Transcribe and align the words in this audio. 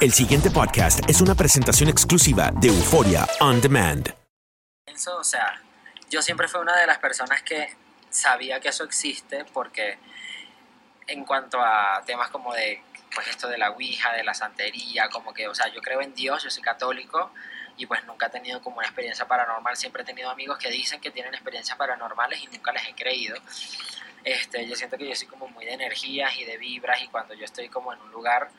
El 0.00 0.14
siguiente 0.14 0.50
podcast 0.50 1.00
es 1.10 1.20
una 1.20 1.34
presentación 1.34 1.90
exclusiva 1.90 2.50
de 2.54 2.68
Euforia 2.68 3.28
On 3.40 3.60
Demand. 3.60 4.08
O 4.88 5.22
sea, 5.22 5.60
yo 6.08 6.22
siempre 6.22 6.48
fui 6.48 6.58
una 6.58 6.74
de 6.74 6.86
las 6.86 6.96
personas 6.96 7.42
que 7.42 7.76
sabía 8.08 8.60
que 8.60 8.70
eso 8.70 8.82
existe 8.84 9.44
porque 9.52 9.98
en 11.06 11.26
cuanto 11.26 11.60
a 11.60 12.02
temas 12.06 12.30
como 12.30 12.54
de 12.54 12.82
pues 13.14 13.26
esto 13.26 13.46
de 13.48 13.58
la 13.58 13.72
Ouija, 13.72 14.14
de 14.14 14.24
la 14.24 14.32
santería, 14.32 15.10
como 15.10 15.34
que, 15.34 15.46
o 15.48 15.54
sea, 15.54 15.68
yo 15.68 15.82
creo 15.82 16.00
en 16.00 16.14
Dios, 16.14 16.44
yo 16.44 16.48
soy 16.48 16.62
católico 16.62 17.30
y 17.76 17.84
pues 17.84 18.02
nunca 18.06 18.28
he 18.28 18.30
tenido 18.30 18.62
como 18.62 18.78
una 18.78 18.86
experiencia 18.86 19.28
paranormal, 19.28 19.76
siempre 19.76 20.02
he 20.02 20.06
tenido 20.06 20.30
amigos 20.30 20.56
que 20.56 20.70
dicen 20.70 21.02
que 21.02 21.10
tienen 21.10 21.34
experiencias 21.34 21.76
paranormales 21.76 22.42
y 22.42 22.46
nunca 22.46 22.72
les 22.72 22.88
he 22.88 22.94
creído. 22.94 23.36
Este, 24.24 24.66
yo 24.66 24.76
siento 24.76 24.96
que 24.96 25.06
yo 25.06 25.14
soy 25.14 25.28
como 25.28 25.48
muy 25.48 25.66
de 25.66 25.72
energías 25.72 26.34
y 26.38 26.44
de 26.44 26.56
vibras 26.56 27.02
y 27.02 27.08
cuando 27.08 27.34
yo 27.34 27.44
estoy 27.44 27.68
como 27.68 27.92
en 27.92 28.00
un 28.00 28.10
lugar, 28.10 28.50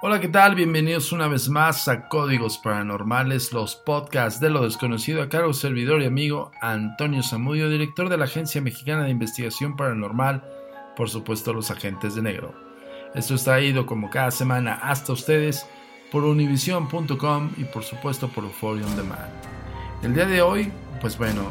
Hola, 0.00 0.20
¿qué 0.20 0.28
tal? 0.28 0.54
Bienvenidos 0.54 1.10
una 1.12 1.26
vez 1.26 1.48
más 1.48 1.88
a 1.88 2.06
Códigos 2.08 2.58
Paranormales, 2.58 3.52
los 3.52 3.74
podcasts 3.74 4.38
de 4.40 4.50
lo 4.50 4.62
desconocido 4.62 5.22
a 5.22 5.28
cargo 5.28 5.52
servidor 5.52 6.02
y 6.02 6.06
amigo 6.06 6.52
Antonio 6.60 7.20
Zamudio, 7.22 7.68
director 7.68 8.08
de 8.08 8.16
la 8.16 8.26
Agencia 8.26 8.60
Mexicana 8.60 9.02
de 9.04 9.10
Investigación 9.10 9.74
Paranormal, 9.76 10.44
por 10.96 11.10
supuesto 11.10 11.52
los 11.52 11.72
agentes 11.72 12.14
de 12.14 12.22
negro. 12.22 12.67
Esto 13.14 13.34
está 13.34 13.60
ido 13.60 13.86
como 13.86 14.10
cada 14.10 14.30
semana 14.30 14.74
hasta 14.74 15.12
ustedes 15.12 15.66
por 16.10 16.24
univision.com 16.24 17.50
y 17.56 17.64
por 17.64 17.84
supuesto 17.84 18.28
por 18.28 18.44
Euphoria 18.44 18.86
On 18.86 18.96
Demand. 18.96 19.30
El 20.02 20.14
día 20.14 20.26
de 20.26 20.42
hoy, 20.42 20.72
pues 21.00 21.18
bueno, 21.18 21.42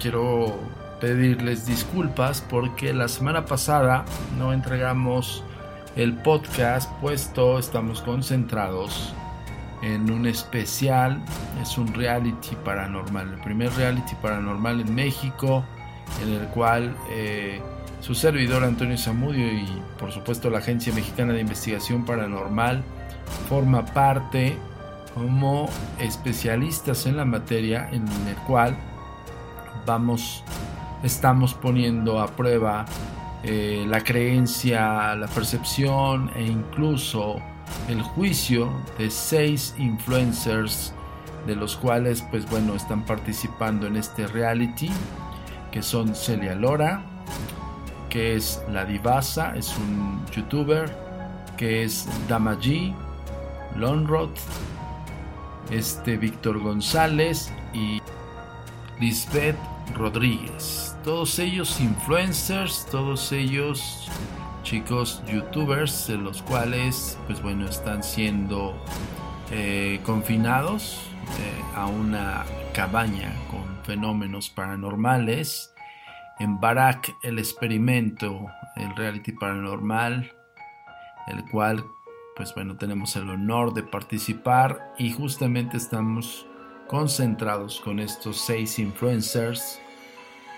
quiero 0.00 0.58
pedirles 1.00 1.66
disculpas 1.66 2.40
porque 2.40 2.92
la 2.92 3.08
semana 3.08 3.44
pasada 3.44 4.04
no 4.38 4.52
entregamos 4.52 5.44
el 5.96 6.14
podcast 6.14 6.90
puesto 7.00 7.58
estamos 7.58 8.00
concentrados 8.00 9.12
en 9.82 10.10
un 10.10 10.26
especial, 10.26 11.20
es 11.60 11.76
un 11.76 11.92
reality 11.92 12.56
paranormal, 12.64 13.34
el 13.34 13.40
primer 13.40 13.72
reality 13.74 14.14
paranormal 14.22 14.80
en 14.80 14.94
México, 14.94 15.64
en 16.22 16.32
el 16.32 16.46
cual 16.48 16.96
eh, 17.10 17.60
su 18.02 18.16
servidor 18.16 18.64
Antonio 18.64 18.98
Zamudio 18.98 19.46
y 19.52 19.64
por 19.96 20.10
supuesto 20.10 20.50
la 20.50 20.58
Agencia 20.58 20.92
Mexicana 20.92 21.32
de 21.32 21.40
Investigación 21.40 22.04
Paranormal 22.04 22.82
forma 23.48 23.86
parte 23.86 24.58
como 25.14 25.68
especialistas 26.00 27.06
en 27.06 27.16
la 27.16 27.24
materia 27.24 27.88
en 27.92 28.02
el 28.26 28.34
cual 28.48 28.76
vamos 29.86 30.42
estamos 31.04 31.54
poniendo 31.54 32.20
a 32.20 32.26
prueba 32.26 32.86
eh, 33.44 33.84
la 33.88 34.02
creencia, 34.02 35.14
la 35.14 35.28
percepción 35.28 36.28
e 36.34 36.42
incluso 36.42 37.36
el 37.88 38.02
juicio 38.02 38.68
de 38.98 39.12
seis 39.12 39.76
influencers 39.78 40.92
de 41.46 41.54
los 41.54 41.76
cuales 41.76 42.22
pues 42.32 42.50
bueno 42.50 42.74
están 42.74 43.04
participando 43.04 43.86
en 43.86 43.96
este 43.96 44.26
reality 44.26 44.90
que 45.70 45.82
son 45.82 46.16
Celia 46.16 46.56
Lora 46.56 47.04
que 48.12 48.36
es 48.36 48.62
la 48.70 48.84
divasa 48.84 49.56
es 49.56 49.74
un 49.78 50.22
youtuber 50.36 50.94
que 51.56 51.82
es 51.82 52.06
Damaji 52.28 52.94
Lonrod 53.74 54.28
este 55.70 56.18
Víctor 56.18 56.60
González 56.60 57.50
y 57.72 58.02
Lisbeth 59.00 59.56
Rodríguez. 59.94 60.94
Todos 61.02 61.38
ellos 61.38 61.80
influencers, 61.80 62.86
todos 62.90 63.32
ellos 63.32 64.10
chicos 64.62 65.22
youtubers, 65.26 66.06
de 66.06 66.18
los 66.18 66.42
cuales, 66.42 67.18
pues 67.26 67.40
bueno, 67.42 67.66
están 67.66 68.02
siendo 68.02 68.76
eh, 69.50 70.00
confinados 70.04 70.98
eh, 71.40 71.62
a 71.74 71.86
una 71.86 72.44
cabaña 72.74 73.32
con 73.50 73.64
fenómenos 73.84 74.50
paranormales. 74.50 75.71
En 76.38 76.60
Barak, 76.60 77.14
el 77.22 77.38
experimento, 77.38 78.46
el 78.76 78.94
reality 78.96 79.32
paranormal, 79.32 80.32
el 81.28 81.44
cual, 81.50 81.84
pues 82.36 82.54
bueno, 82.54 82.76
tenemos 82.76 83.14
el 83.16 83.28
honor 83.28 83.74
de 83.74 83.82
participar 83.82 84.94
y 84.98 85.12
justamente 85.12 85.76
estamos 85.76 86.46
concentrados 86.88 87.80
con 87.80 88.00
estos 88.00 88.40
seis 88.40 88.78
influencers 88.78 89.80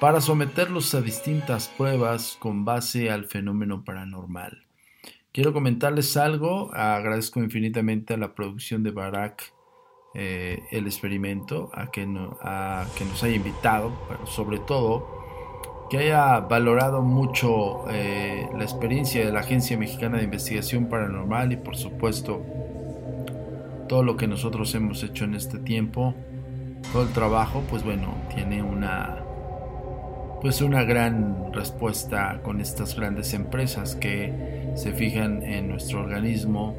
para 0.00 0.20
someterlos 0.20 0.94
a 0.94 1.00
distintas 1.00 1.68
pruebas 1.68 2.36
con 2.40 2.64
base 2.64 3.10
al 3.10 3.24
fenómeno 3.24 3.84
paranormal. 3.84 4.64
Quiero 5.32 5.52
comentarles 5.52 6.16
algo, 6.16 6.72
agradezco 6.74 7.40
infinitamente 7.40 8.14
a 8.14 8.16
la 8.16 8.34
producción 8.34 8.82
de 8.82 8.92
Barack 8.92 9.52
eh, 10.14 10.62
el 10.70 10.86
experimento, 10.86 11.70
a 11.74 11.90
que, 11.90 12.02
a 12.42 12.86
que, 12.96 13.04
nos 13.04 13.24
haya 13.24 13.34
invitado, 13.34 13.92
pero 14.08 14.26
sobre 14.26 14.60
todo 14.60 15.23
que 15.94 16.00
haya 16.00 16.40
valorado 16.40 17.02
mucho 17.02 17.88
eh, 17.88 18.48
la 18.52 18.64
experiencia 18.64 19.24
de 19.24 19.30
la 19.30 19.40
Agencia 19.40 19.78
Mexicana 19.78 20.18
de 20.18 20.24
Investigación 20.24 20.86
Paranormal 20.86 21.52
y 21.52 21.56
por 21.56 21.76
supuesto 21.76 22.44
todo 23.88 24.02
lo 24.02 24.16
que 24.16 24.26
nosotros 24.26 24.74
hemos 24.74 25.04
hecho 25.04 25.24
en 25.24 25.36
este 25.36 25.58
tiempo, 25.58 26.12
todo 26.92 27.04
el 27.04 27.10
trabajo, 27.10 27.62
pues 27.70 27.84
bueno, 27.84 28.12
tiene 28.34 28.60
una 28.60 29.20
pues 30.40 30.62
una 30.62 30.82
gran 30.82 31.52
respuesta 31.52 32.40
con 32.42 32.60
estas 32.60 32.96
grandes 32.96 33.32
empresas 33.32 33.94
que 33.94 34.72
se 34.74 34.92
fijan 34.94 35.44
en 35.44 35.68
nuestro 35.68 36.00
organismo 36.00 36.74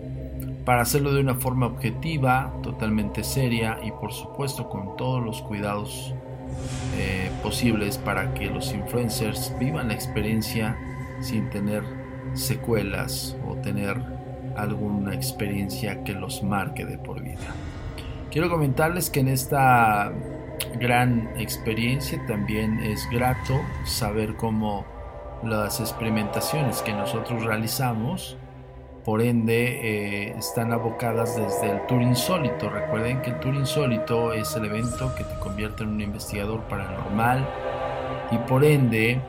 para 0.66 0.82
hacerlo 0.82 1.14
de 1.14 1.22
una 1.22 1.36
forma 1.36 1.68
objetiva, 1.68 2.52
totalmente 2.62 3.24
seria 3.24 3.78
y 3.82 3.92
por 3.92 4.12
supuesto 4.12 4.68
con 4.68 4.98
todos 4.98 5.24
los 5.24 5.42
cuidados 5.42 6.14
eh, 6.98 7.32
posibles 7.44 7.98
para 7.98 8.34
que 8.34 8.48
los 8.48 8.74
influencers 8.74 9.54
vivan 9.60 9.90
la 9.90 9.94
experiencia 9.94 10.78
sin 11.22 11.50
tener 11.50 11.84
secuelas 12.34 13.38
o 13.48 13.56
tener 13.56 13.98
alguna 14.56 15.14
experiencia 15.14 16.04
que 16.04 16.14
los 16.14 16.44
marque 16.44 16.86
de 16.86 16.98
por 16.98 17.22
vida. 17.22 17.54
Quiero 18.32 18.50
comentarles 18.50 19.10
que 19.10 19.22
en 19.22 19.30
esta 19.30 20.12
gran 20.80 21.30
experiencia 21.38 22.22
también 22.28 22.80
es 22.80 23.08
grato 23.10 23.62
saber 23.86 24.36
cómo 24.36 24.86
las 25.44 25.80
experimentaciones 25.80 26.82
que 26.82 26.94
nosotros 26.94 27.44
realizamos 27.44 28.38
por 29.06 29.22
ende 29.22 30.30
eh, 30.30 30.36
están 30.36 30.74
abocadas 30.74 31.36
desde 31.36 31.70
el 31.70 31.86
Tour 31.86 32.02
Insólito. 32.02 32.70
Recuerden 32.70 33.22
que 33.22 33.30
el 33.30 33.40
Tour 33.40 33.54
Insólito 33.54 34.34
es 34.34 34.56
el 34.56 34.66
evento 34.66 35.14
que 35.16 35.24
te 35.24 35.36
convierte 35.36 35.84
en 35.84 35.90
un 35.90 36.02
investigador 36.02 36.62
paranormal 36.62 37.48
y 38.32 38.38
por 38.40 38.66
ende 38.66 39.22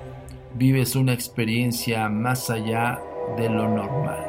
vives 0.55 0.96
una 0.96 1.12
experiencia 1.12 2.08
más 2.08 2.49
allá 2.49 2.99
de 3.37 3.50
lo 3.50 3.69
normal. 3.69 4.25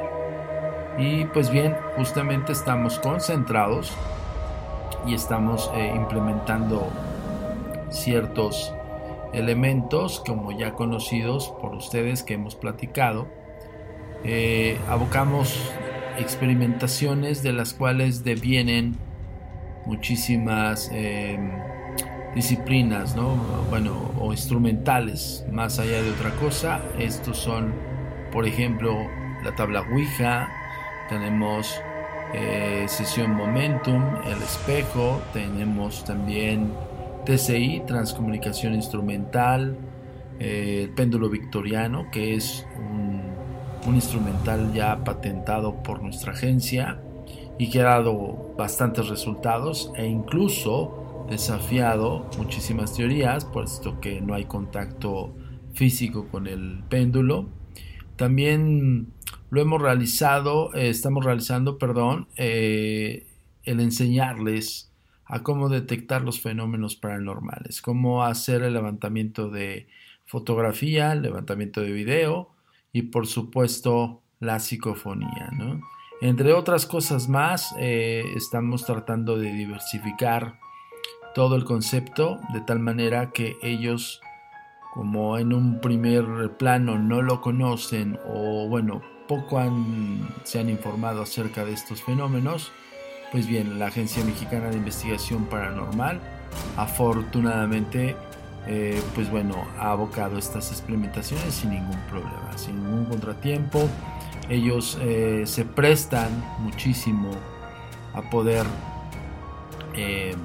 Y 0.97 1.23
pues 1.25 1.49
bien, 1.49 1.77
justamente 1.95 2.51
estamos 2.51 2.99
concentrados 2.99 3.93
y 5.05 5.13
estamos 5.13 5.71
eh, 5.75 5.93
implementando 5.95 6.89
ciertos 7.89 8.73
elementos 9.31 10.21
como 10.25 10.51
ya 10.51 10.73
conocidos 10.73 11.53
por 11.61 11.73
ustedes 11.73 12.23
que 12.23 12.33
hemos 12.33 12.55
platicado 12.55 13.27
eh, 14.23 14.77
abocamos 14.87 15.71
experimentaciones 16.17 17.43
de 17.43 17.53
las 17.53 17.73
cuales 17.73 18.23
devienen 18.23 18.97
muchísimas 19.85 20.89
em, 20.91 21.51
disciplinas, 22.35 23.15
¿no? 23.15 23.35
Bueno, 23.69 24.11
o 24.19 24.31
instrumentales, 24.31 25.45
más 25.51 25.79
allá 25.79 26.01
de 26.01 26.11
otra 26.11 26.31
cosa. 26.31 26.81
Estos 26.99 27.37
son, 27.37 27.73
por 28.31 28.45
ejemplo, 28.45 28.95
la 29.43 29.55
tabla 29.55 29.81
Ouija, 29.91 30.49
tenemos 31.09 31.81
eh, 32.33 32.85
sesión 32.87 33.31
Momentum, 33.31 34.03
el 34.25 34.37
espejo, 34.43 35.21
tenemos 35.31 36.03
también 36.03 36.73
TCI, 37.25 37.83
transcomunicación 37.87 38.73
instrumental, 38.73 39.77
eh, 40.39 40.81
el 40.83 40.89
péndulo 40.89 41.29
victoriano, 41.29 42.09
que 42.11 42.35
es 42.35 42.65
un 42.77 43.36
un 43.87 43.95
instrumental 43.95 44.73
ya 44.73 45.03
patentado 45.03 45.81
por 45.81 46.03
nuestra 46.03 46.33
agencia 46.33 46.99
y 47.57 47.69
que 47.69 47.79
ha 47.79 47.85
dado 47.85 48.53
bastantes 48.57 49.07
resultados 49.07 49.91
e 49.95 50.05
incluso 50.05 51.25
desafiado 51.29 52.29
muchísimas 52.37 52.93
teorías, 52.93 53.45
puesto 53.45 53.99
que 54.01 54.19
no 54.21 54.33
hay 54.33 54.45
contacto 54.45 55.35
físico 55.73 56.27
con 56.27 56.47
el 56.47 56.83
péndulo. 56.89 57.49
También 58.17 59.13
lo 59.49 59.61
hemos 59.61 59.81
realizado, 59.81 60.73
eh, 60.75 60.89
estamos 60.89 61.23
realizando, 61.23 61.77
perdón, 61.77 62.27
eh, 62.35 63.27
el 63.63 63.79
enseñarles 63.79 64.91
a 65.25 65.43
cómo 65.43 65.69
detectar 65.69 66.23
los 66.23 66.41
fenómenos 66.41 66.95
paranormales, 66.95 67.81
cómo 67.81 68.23
hacer 68.23 68.63
el 68.63 68.73
levantamiento 68.73 69.49
de 69.49 69.87
fotografía, 70.25 71.13
el 71.13 71.21
levantamiento 71.21 71.81
de 71.81 71.91
video, 71.91 72.56
y 72.97 73.03
por 73.03 73.27
supuesto 73.27 74.23
la 74.39 74.59
psicofonía. 74.59 75.51
Entre 76.19 76.51
otras 76.53 76.87
cosas 76.87 77.29
más, 77.29 77.75
eh, 77.77 78.23
estamos 78.35 78.85
tratando 78.85 79.37
de 79.37 79.53
diversificar 79.53 80.59
todo 81.35 81.55
el 81.55 81.63
concepto 81.63 82.39
de 82.53 82.61
tal 82.61 82.79
manera 82.79 83.29
que 83.29 83.55
ellos, 83.61 84.19
como 84.95 85.37
en 85.37 85.53
un 85.53 85.79
primer 85.79 86.57
plano 86.57 86.97
no 86.97 87.21
lo 87.21 87.39
conocen 87.39 88.17
o 88.25 88.67
bueno, 88.67 89.03
poco 89.27 89.61
se 90.43 90.59
han 90.59 90.69
informado 90.69 91.21
acerca 91.21 91.65
de 91.65 91.73
estos 91.73 92.01
fenómenos, 92.01 92.71
pues 93.31 93.45
bien, 93.45 93.77
la 93.77 93.87
Agencia 93.87 94.25
Mexicana 94.25 94.69
de 94.69 94.77
Investigación 94.77 95.45
Paranormal 95.45 96.19
afortunadamente 96.77 98.15
eh, 98.69 99.01
pues 99.15 99.31
bueno, 99.31 99.65
ha 99.79 99.91
abocado 99.91 100.37
estas 100.37 100.71
experimentaciones 100.71 101.53
sin 101.53 101.69
ningún 101.69 101.99
problema, 102.09 102.57
sin 102.57 102.83
ningún 102.83 103.05
contratiempo. 103.05 103.87
Ellos 104.49 104.97
eh, 105.01 105.43
se 105.45 105.63
prestan 105.63 106.29
muchísimo 106.59 107.31
a 108.13 108.21
poder, 108.29 108.65
eh, 109.93 110.35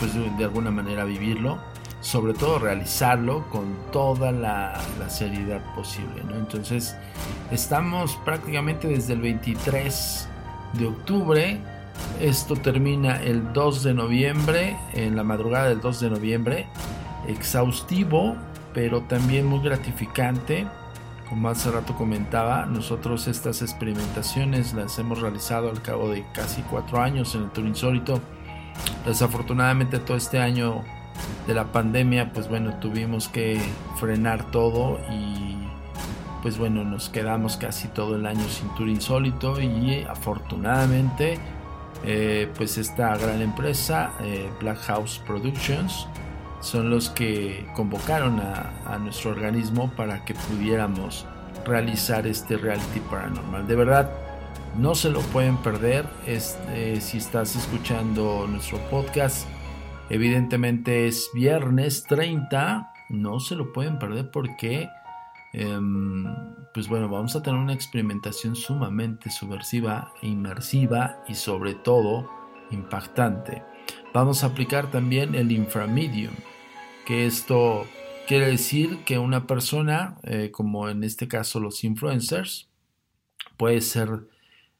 pues 0.00 0.14
de 0.14 0.44
alguna 0.44 0.72
manera 0.72 1.04
vivirlo, 1.04 1.58
sobre 2.00 2.34
todo 2.34 2.58
realizarlo 2.58 3.48
con 3.50 3.76
toda 3.92 4.32
la, 4.32 4.80
seriedad 5.08 5.60
posible. 5.74 6.22
Entonces, 6.34 6.96
estamos 7.52 8.18
prácticamente 8.24 8.88
desde 8.88 9.12
el 9.12 9.20
23 9.20 10.28
de 10.72 10.86
octubre. 10.86 11.60
Esto 12.20 12.56
termina 12.56 13.22
el 13.22 13.52
2 13.52 13.82
de 13.84 13.94
noviembre, 13.94 14.76
en 14.92 15.14
la 15.14 15.22
madrugada 15.22 15.68
del 15.68 15.80
2 15.80 16.00
de 16.00 16.10
noviembre 16.10 16.66
exhaustivo, 17.30 18.36
pero 18.74 19.02
también 19.02 19.46
muy 19.46 19.60
gratificante. 19.60 20.66
Como 21.28 21.48
hace 21.48 21.70
rato 21.70 21.94
comentaba, 21.94 22.66
nosotros 22.66 23.28
estas 23.28 23.62
experimentaciones 23.62 24.74
las 24.74 24.98
hemos 24.98 25.20
realizado 25.20 25.70
al 25.70 25.80
cabo 25.80 26.10
de 26.10 26.24
casi 26.32 26.62
cuatro 26.62 27.00
años 27.00 27.34
en 27.34 27.44
el 27.44 27.50
Tour 27.50 27.66
Insólito. 27.66 28.20
Desafortunadamente 29.06 29.98
todo 29.98 30.16
este 30.16 30.40
año 30.40 30.82
de 31.46 31.54
la 31.54 31.70
pandemia, 31.70 32.32
pues 32.32 32.48
bueno, 32.48 32.74
tuvimos 32.80 33.28
que 33.28 33.60
frenar 33.98 34.50
todo 34.50 34.98
y 35.10 35.56
pues 36.42 36.58
bueno, 36.58 36.84
nos 36.84 37.10
quedamos 37.10 37.56
casi 37.56 37.88
todo 37.88 38.16
el 38.16 38.26
año 38.26 38.48
sin 38.48 38.68
Tour 38.74 38.88
Insólito 38.88 39.60
y 39.60 40.04
afortunadamente 40.08 41.38
eh, 42.04 42.50
pues 42.56 42.78
esta 42.78 43.16
gran 43.16 43.42
empresa, 43.42 44.12
eh, 44.20 44.50
Black 44.60 44.78
House 44.78 45.20
Productions, 45.26 46.06
son 46.60 46.90
los 46.90 47.10
que 47.10 47.66
convocaron 47.74 48.40
a, 48.40 48.98
nuestro 48.98 49.30
organismo 49.30 49.90
para 49.96 50.24
que 50.24 50.34
pudiéramos 50.34 51.26
realizar 51.64 52.26
este 52.26 52.56
reality 52.56 53.00
paranormal. 53.00 53.66
De 53.66 53.76
verdad, 53.76 54.10
no 54.76 54.94
se 54.94 55.10
lo 55.10 55.20
pueden 55.20 55.56
perder. 55.58 56.06
Este, 56.26 57.00
si 57.00 57.18
estás 57.18 57.56
escuchando 57.56 58.46
nuestro 58.48 58.78
podcast, 58.90 59.48
evidentemente 60.10 61.06
es 61.06 61.30
viernes 61.34 62.04
30. 62.04 62.92
No 63.08 63.40
se 63.40 63.56
lo 63.56 63.72
pueden 63.72 63.98
perder 63.98 64.30
porque, 64.30 64.88
em, 65.52 66.26
pues 66.74 66.88
bueno, 66.88 67.08
vamos 67.08 67.34
a 67.36 67.42
tener 67.42 67.58
una 67.58 67.72
experimentación 67.72 68.54
sumamente 68.54 69.30
subversiva, 69.30 70.12
inmersiva 70.22 71.22
y 71.26 71.34
sobre 71.34 71.74
todo 71.74 72.28
impactante. 72.70 73.64
Vamos 74.12 74.42
a 74.42 74.48
aplicar 74.48 74.90
también 74.90 75.36
el 75.36 75.52
inframedium 75.52 76.32
que 77.06 77.26
esto 77.26 77.86
quiere 78.26 78.46
decir 78.46 79.04
que 79.04 79.18
una 79.18 79.46
persona, 79.46 80.18
eh, 80.24 80.50
como 80.50 80.88
en 80.88 81.04
este 81.04 81.28
caso 81.28 81.60
los 81.60 81.84
influencers, 81.84 82.68
puede 83.56 83.80
ser 83.80 84.26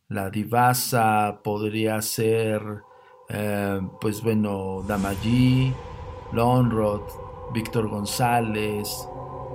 la 0.09 0.31
divasa, 0.31 1.41
podría 1.45 2.03
ser, 2.03 2.61
eh, 3.29 3.81
pues 4.01 4.21
bueno, 4.21 4.85
Damaji, 4.87 5.73
Lonrod, 6.33 7.03
Víctor 7.55 7.89
González, 7.89 9.09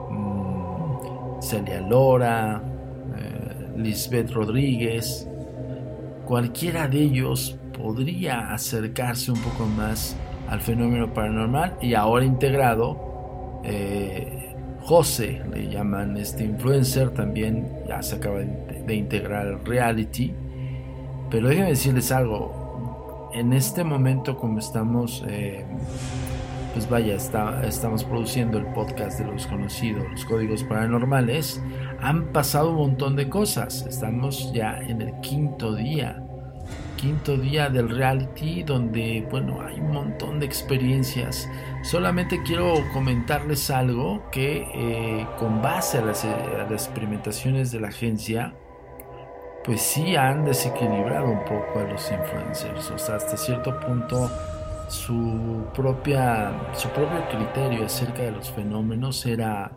mm, 0.10 1.41
Celia 1.41 1.82
Lora, 1.82 2.63
eh, 3.17 3.74
Lisbeth 3.75 4.32
Rodríguez, 4.32 5.27
cualquiera 6.25 6.88
de 6.88 7.01
ellos 7.01 7.58
podría 7.77 8.51
acercarse 8.53 9.32
un 9.32 9.39
poco 9.39 9.65
más 9.65 10.15
al 10.48 10.62
fenómeno 10.62 11.13
paranormal 11.13 11.77
y 11.82 11.94
ahora 11.94 12.25
integrado 12.25 13.62
eh, 13.63 14.53
José, 14.82 15.41
le 15.51 15.67
llaman 15.67 16.15
este 16.17 16.44
influencer, 16.44 17.10
también 17.10 17.67
ya 17.88 18.03
se 18.03 18.17
acaba 18.17 18.39
de, 18.39 18.96
integrar 18.96 19.48
al 19.48 19.65
reality. 19.65 20.32
Pero 21.32 21.50
déjenme 21.50 21.70
decirles 21.70 22.12
algo, 22.12 23.32
en 23.34 23.51
este 23.51 23.84
momento 23.84 24.38
como 24.38 24.60
estamos, 24.60 25.24
eh, 25.27 25.65
pues 26.74 26.88
vaya, 26.88 27.15
estamos 27.15 28.03
produciendo 28.03 28.60
el 28.60 28.65
podcast 28.67 29.20
de 29.20 29.25
los 29.25 29.48
conocidos, 29.48 30.03
los 30.12 30.24
códigos 30.25 30.63
paranormales, 30.63 31.60
han 32.00 32.32
pasado 32.32 32.70
un 32.70 32.75
montón 32.75 33.15
de 33.15 33.27
cosas, 33.27 33.88
estamos 33.89 34.53
ya 34.53 34.77
en 34.77 35.01
el 35.01 35.20
quinto 35.22 35.74
día 35.74 36.25
quinto 36.96 37.38
día 37.38 37.70
del 37.70 37.90
reality 37.90 38.64
donde, 38.64 39.25
bueno, 39.30 39.62
hay 39.62 39.80
un 39.80 39.92
montón 39.92 40.40
de 40.40 40.46
experiencias. 40.46 41.50
Solamente 41.84 42.42
quiero 42.44 42.74
comentarles 42.94 43.70
algo 43.70 44.24
que 44.32 44.68
eh, 44.74 45.28
con 45.38 45.62
base 45.62 46.00
a 46.00 46.02
las, 46.02 46.25
experimentaciones 46.72 47.72
de 47.72 47.80
la 47.80 47.90
agencia, 47.90 48.54
pues 49.64 49.82
sí 49.82 50.16
han 50.16 50.46
desequilibrado 50.46 51.25
un 51.30 51.44
poco 51.46 51.80
a 51.80 51.84
los 51.84 52.12
influencers. 52.12 52.92
O 52.92 52.98
sea, 52.98 53.16
hasta 53.16 53.38
cierto 53.38 53.80
punto 53.80 54.30
su, 54.88 55.66
propia, 55.74 56.52
su 56.74 56.90
propio 56.90 57.28
criterio 57.30 57.86
acerca 57.86 58.24
de 58.24 58.32
los 58.32 58.52
fenómenos 58.52 59.25
era 59.25 59.72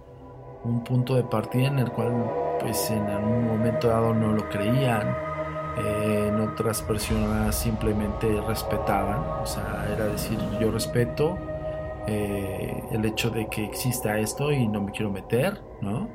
un 0.64 0.82
punto 0.84 1.14
de 1.14 1.22
partida 1.22 1.68
en 1.68 1.78
el 1.78 1.90
cual 1.90 2.12
pues 2.60 2.90
en 2.90 3.06
algún 3.06 3.46
momento 3.46 3.88
dado 3.88 4.12
no 4.12 4.32
lo 4.32 4.48
creían 4.48 5.28
Eh, 5.78 6.17
otras 6.52 6.82
personas 6.82 7.54
simplemente 7.54 8.40
respetaban, 8.46 9.18
o 9.42 9.46
sea, 9.46 9.86
era 9.92 10.06
decir, 10.06 10.38
yo 10.60 10.70
respeto 10.70 11.38
eh, 12.06 12.82
el 12.90 13.04
hecho 13.04 13.30
de 13.30 13.48
que 13.48 13.64
exista 13.64 14.18
esto 14.18 14.50
y 14.52 14.66
no 14.66 14.82
me 14.82 14.92
quiero 14.92 15.10
meter, 15.10 15.60
¿no? 15.80 16.08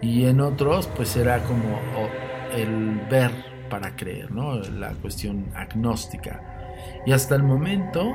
Y 0.00 0.26
en 0.26 0.40
otros, 0.40 0.86
pues 0.88 1.16
era 1.16 1.42
como 1.44 1.78
el 2.54 3.00
ver 3.10 3.30
para 3.70 3.96
creer, 3.96 4.30
¿no? 4.30 4.56
La 4.58 4.92
cuestión 4.92 5.46
agnóstica. 5.54 6.42
Y 7.06 7.12
hasta 7.12 7.34
el 7.34 7.42
momento 7.42 8.14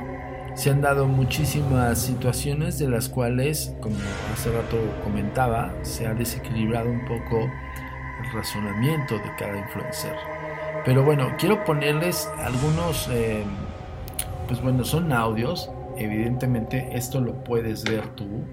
se 0.54 0.70
han 0.70 0.80
dado 0.80 1.06
muchísimas 1.06 2.00
situaciones 2.00 2.78
de 2.78 2.88
las 2.88 3.08
cuales, 3.08 3.74
como 3.80 3.96
hace 4.32 4.50
rato 4.52 4.76
comentaba, 5.04 5.74
se 5.82 6.06
ha 6.06 6.14
desequilibrado 6.14 6.90
un 6.90 7.04
poco 7.04 7.40
el 7.40 8.32
razonamiento 8.32 9.16
de 9.18 9.34
cada 9.38 9.58
influencer. 9.58 10.39
Pero 10.84 11.04
bueno, 11.04 11.28
quiero 11.38 11.62
ponerles 11.64 12.28
algunos, 12.38 13.08
eh, 13.10 13.44
pues 14.48 14.62
bueno, 14.62 14.84
son 14.84 15.12
audios. 15.12 15.70
Evidentemente 15.96 16.88
esto 16.92 17.20
lo 17.20 17.44
puedes 17.44 17.84
ver 17.84 18.06
tú 18.14 18.44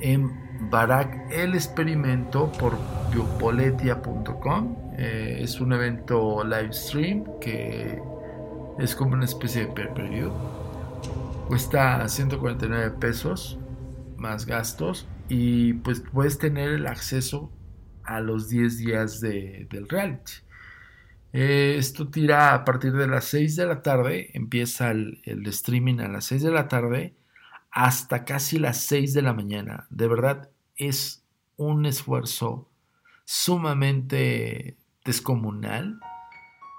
en 0.00 0.30
Barak 0.70 1.30
el 1.30 1.54
experimento 1.54 2.50
por 2.52 2.76
biopoletia.com. 3.12 4.76
Eh, 4.98 5.38
es 5.42 5.60
un 5.60 5.72
evento 5.72 6.42
live 6.44 6.72
stream 6.72 7.24
que 7.40 8.02
es 8.78 8.94
como 8.96 9.14
una 9.14 9.24
especie 9.24 9.66
de 9.66 9.72
per 9.72 9.92
Cuesta 11.46 12.06
149 12.08 12.96
pesos 12.98 13.58
más 14.16 14.44
gastos 14.44 15.06
y 15.28 15.74
pues 15.74 16.00
puedes 16.12 16.38
tener 16.38 16.70
el 16.70 16.86
acceso 16.86 17.52
a 18.04 18.20
los 18.20 18.48
10 18.48 18.78
días 18.78 19.20
de, 19.20 19.66
del 19.70 19.88
reality. 19.88 20.32
Eh, 21.32 21.76
esto 21.78 22.08
tira 22.08 22.54
a 22.54 22.64
partir 22.64 22.92
de 22.92 23.06
las 23.06 23.26
6 23.26 23.56
de 23.56 23.66
la 23.66 23.82
tarde, 23.82 24.30
empieza 24.34 24.90
el, 24.90 25.20
el 25.24 25.46
streaming 25.46 26.00
a 26.00 26.08
las 26.08 26.24
6 26.26 26.42
de 26.42 26.50
la 26.50 26.68
tarde 26.68 27.14
hasta 27.70 28.24
casi 28.24 28.58
las 28.58 28.78
6 28.78 29.14
de 29.14 29.22
la 29.22 29.34
mañana. 29.34 29.86
De 29.90 30.08
verdad 30.08 30.48
es 30.76 31.22
un 31.56 31.86
esfuerzo 31.86 32.68
sumamente 33.24 34.76
descomunal 35.04 36.00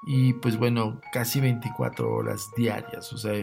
y 0.07 0.33
pues 0.33 0.57
bueno, 0.57 1.01
casi 1.11 1.41
24 1.41 2.11
horas 2.11 2.49
diarias, 2.55 3.11
o 3.13 3.17
sea, 3.17 3.33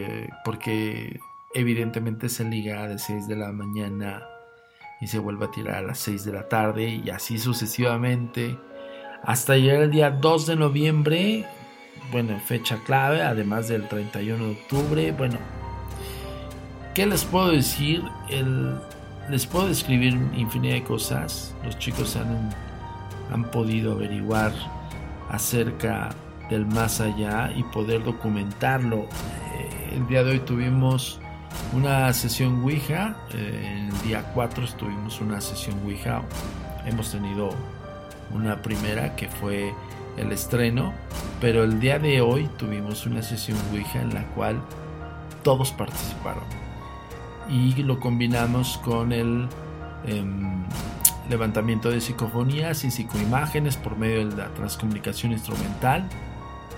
porque 0.43 1.19
evidentemente 1.53 2.29
se 2.29 2.43
liga 2.43 2.87
de 2.87 2.99
6 2.99 3.27
de 3.27 3.35
la 3.35 3.51
mañana 3.51 4.23
y 4.99 5.07
se 5.07 5.19
vuelve 5.19 5.45
a 5.45 5.51
tirar 5.51 5.75
a 5.75 5.81
las 5.81 5.99
6 5.99 6.25
de 6.25 6.33
la 6.33 6.49
tarde 6.49 6.89
y 6.89 7.09
así 7.09 7.37
sucesivamente 7.37 8.57
hasta 9.23 9.55
llegar 9.57 9.83
el 9.83 9.91
día 9.91 10.11
2 10.11 10.45
de 10.45 10.55
noviembre, 10.55 11.45
bueno, 12.11 12.39
fecha 12.39 12.77
clave, 12.85 13.21
además 13.21 13.67
del 13.67 13.87
31 13.87 14.43
de 14.43 14.51
octubre, 14.51 15.11
bueno, 15.11 15.37
¿qué 16.93 17.05
les 17.05 17.25
puedo 17.25 17.51
decir? 17.51 18.03
El, 18.29 18.75
les 19.29 19.45
puedo 19.45 19.67
describir 19.67 20.13
infinidad 20.35 20.75
de 20.75 20.83
cosas, 20.83 21.55
los 21.63 21.77
chicos 21.77 22.15
han, 22.15 22.49
han 23.31 23.51
podido 23.51 23.93
averiguar 23.93 24.53
acerca 25.29 26.09
del 26.49 26.65
más 26.65 27.01
allá 27.01 27.51
y 27.55 27.63
poder 27.63 28.03
documentarlo. 28.03 29.07
Eh, 29.55 29.95
el 29.95 30.07
día 30.07 30.23
de 30.23 30.31
hoy 30.31 30.39
tuvimos 30.39 31.19
una 31.73 32.13
sesión 32.13 32.63
Ouija, 32.63 33.17
eh, 33.33 33.89
el 33.89 34.07
día 34.07 34.23
4 34.33 34.65
tuvimos 34.77 35.19
una 35.19 35.41
sesión 35.41 35.79
Ouija, 35.83 36.21
hemos 36.85 37.11
tenido 37.11 37.49
una 38.31 38.61
primera 38.61 39.15
que 39.15 39.27
fue 39.27 39.73
el 40.17 40.31
estreno, 40.31 40.93
pero 41.39 41.63
el 41.63 41.79
día 41.79 41.99
de 41.99 42.21
hoy 42.21 42.49
tuvimos 42.57 43.05
una 43.05 43.21
sesión 43.21 43.57
Ouija 43.71 44.01
en 44.01 44.13
la 44.13 44.23
cual 44.29 44.59
todos 45.43 45.71
participaron 45.71 46.43
y 47.49 47.73
lo 47.83 47.99
combinamos 47.99 48.77
con 48.79 49.11
el 49.11 49.47
em, 50.05 50.63
levantamiento 51.29 51.89
de 51.89 52.01
psicofonías 52.01 52.83
y 52.83 52.91
psicoimágenes 52.91 53.77
por 53.77 53.97
medio 53.97 54.27
de 54.27 54.35
la 54.35 54.49
transcomunicación 54.49 55.31
instrumental 55.31 56.07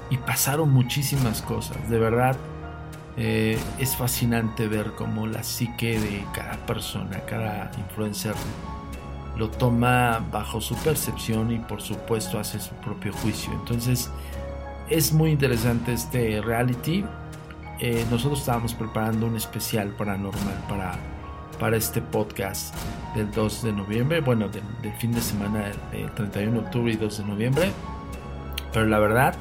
y 0.10 0.18
pasaron 0.18 0.72
muchísimas 0.72 1.42
cosas. 1.42 1.90
De 1.90 2.00
verdad, 2.00 2.36
eh, 3.18 3.60
es 3.80 3.96
fascinante 3.96 4.68
ver 4.68 4.94
cómo 4.98 5.28
la 5.28 5.44
psique 5.44 6.00
de 6.00 6.26
cada 6.34 6.58
persona, 6.66 7.20
cada 7.26 7.72
influencer, 7.78 8.34
lo 9.40 9.50
toma 9.50 10.20
bajo 10.32 10.60
su 10.60 10.76
percepción 10.76 11.50
y 11.50 11.60
por 11.60 11.82
supuesto 11.82 12.38
hace 12.38 12.60
su 12.60 12.76
propio 12.76 13.14
juicio. 13.14 13.54
Entonces, 13.54 14.12
es 14.90 15.14
muy 15.14 15.32
interesante 15.32 15.94
este 15.94 16.42
reality. 16.42 17.06
Eh, 17.80 18.06
nosotros 18.12 18.42
estábamos 18.42 18.74
preparando 18.74 19.28
un 19.28 19.38
especial 19.38 19.92
paranormal 19.92 20.66
para, 20.68 21.00
para 21.58 21.78
este 21.78 22.02
podcast 22.02 22.76
del 23.16 23.32
2 23.32 23.64
de 23.64 23.72
noviembre, 23.72 24.20
bueno, 24.20 24.50
del, 24.50 24.94
fin 24.98 25.14
de 25.14 25.22
semana 25.22 25.72
del 25.94 26.12
31 26.12 26.52
de 26.52 26.60
octubre 26.60 26.92
y 26.92 26.98
2 26.98 27.18
de 27.20 27.24
noviembre. 27.24 27.72
Pero 28.74 28.88
la 28.88 29.00
verdad, 29.00 29.36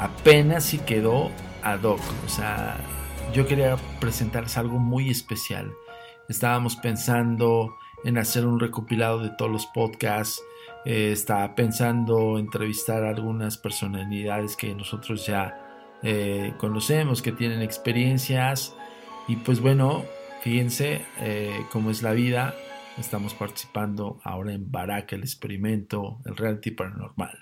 apenas 0.00 0.64
si 0.64 0.78
quedó 0.78 1.30
ad 1.62 1.82
hoc. 1.82 2.00
O 2.24 2.28
sea, 2.30 2.78
yo 3.34 3.46
quería 3.46 3.76
presentarles 4.00 4.56
algo 4.56 4.78
muy 4.78 5.10
especial. 5.10 5.70
Estábamos 6.26 6.76
pensando 6.76 7.76
en 8.04 8.18
hacer 8.18 8.46
un 8.46 8.60
recopilado 8.60 9.20
de 9.20 9.30
todos 9.30 9.50
los 9.50 9.66
podcasts. 9.66 10.42
Eh, 10.84 11.12
estaba 11.12 11.54
pensando 11.54 12.38
entrevistar 12.38 13.04
a 13.04 13.10
algunas 13.10 13.56
personalidades 13.56 14.56
que 14.56 14.74
nosotros 14.74 15.26
ya 15.26 15.98
eh, 16.02 16.52
conocemos, 16.58 17.22
que 17.22 17.32
tienen 17.32 17.62
experiencias. 17.62 18.76
Y 19.26 19.36
pues 19.36 19.60
bueno, 19.60 20.04
fíjense 20.42 21.04
eh, 21.20 21.64
cómo 21.72 21.90
es 21.90 22.02
la 22.02 22.12
vida. 22.12 22.54
Estamos 22.98 23.34
participando 23.34 24.20
ahora 24.22 24.52
en 24.52 24.70
Baraka, 24.70 25.16
el 25.16 25.22
experimento, 25.22 26.18
el 26.26 26.36
reality 26.36 26.70
paranormal. 26.70 27.36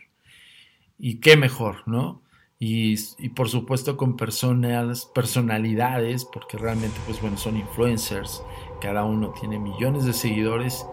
Y 0.99 1.17
qué 1.17 1.37
mejor, 1.37 1.83
¿no? 1.87 2.23
Y, 2.65 2.97
por 3.31 3.49
supuesto 3.49 3.97
con 3.97 4.17
personas, 4.17 5.07
personalidades, 5.07 6.25
porque 6.25 6.57
realmente 6.57 6.95
pues 7.07 7.21
bueno, 7.21 7.37
son 7.37 7.57
influencers, 7.57 8.41
cada 8.81 9.03
uno 9.05 9.35
tiene 9.41 9.59
millones 9.59 10.05
de 10.05 10.13
seguidores 10.13 10.87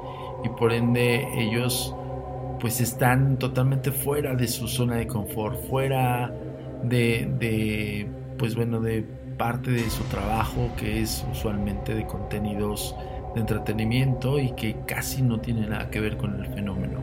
y 0.43 0.49
por 0.49 0.73
ende 0.73 1.27
ellos 1.37 1.93
pues 2.59 2.81
están 2.81 3.37
totalmente 3.37 3.91
fuera 3.91 4.33
de 4.33 4.47
su 4.47 4.67
zona 4.67 4.95
de 4.95 5.05
confort, 5.05 5.63
fuera 5.69 6.33
de, 6.85 7.31
de 7.37 8.09
pues 8.39 8.55
bueno, 8.55 8.81
de 8.81 9.03
parte 9.37 9.69
de 9.69 9.87
su 9.91 10.03
trabajo 10.05 10.71
que 10.75 11.01
es 11.01 11.23
usualmente 11.31 11.93
de 11.93 12.07
contenidos 12.07 12.95
de 13.35 13.41
entretenimiento 13.41 14.39
y 14.39 14.53
que 14.53 14.75
casi 14.87 15.21
no 15.21 15.39
tiene 15.39 15.67
nada 15.67 15.91
que 15.91 15.99
ver 15.99 16.17
con 16.17 16.43
el 16.43 16.47
fenómeno. 16.47 16.99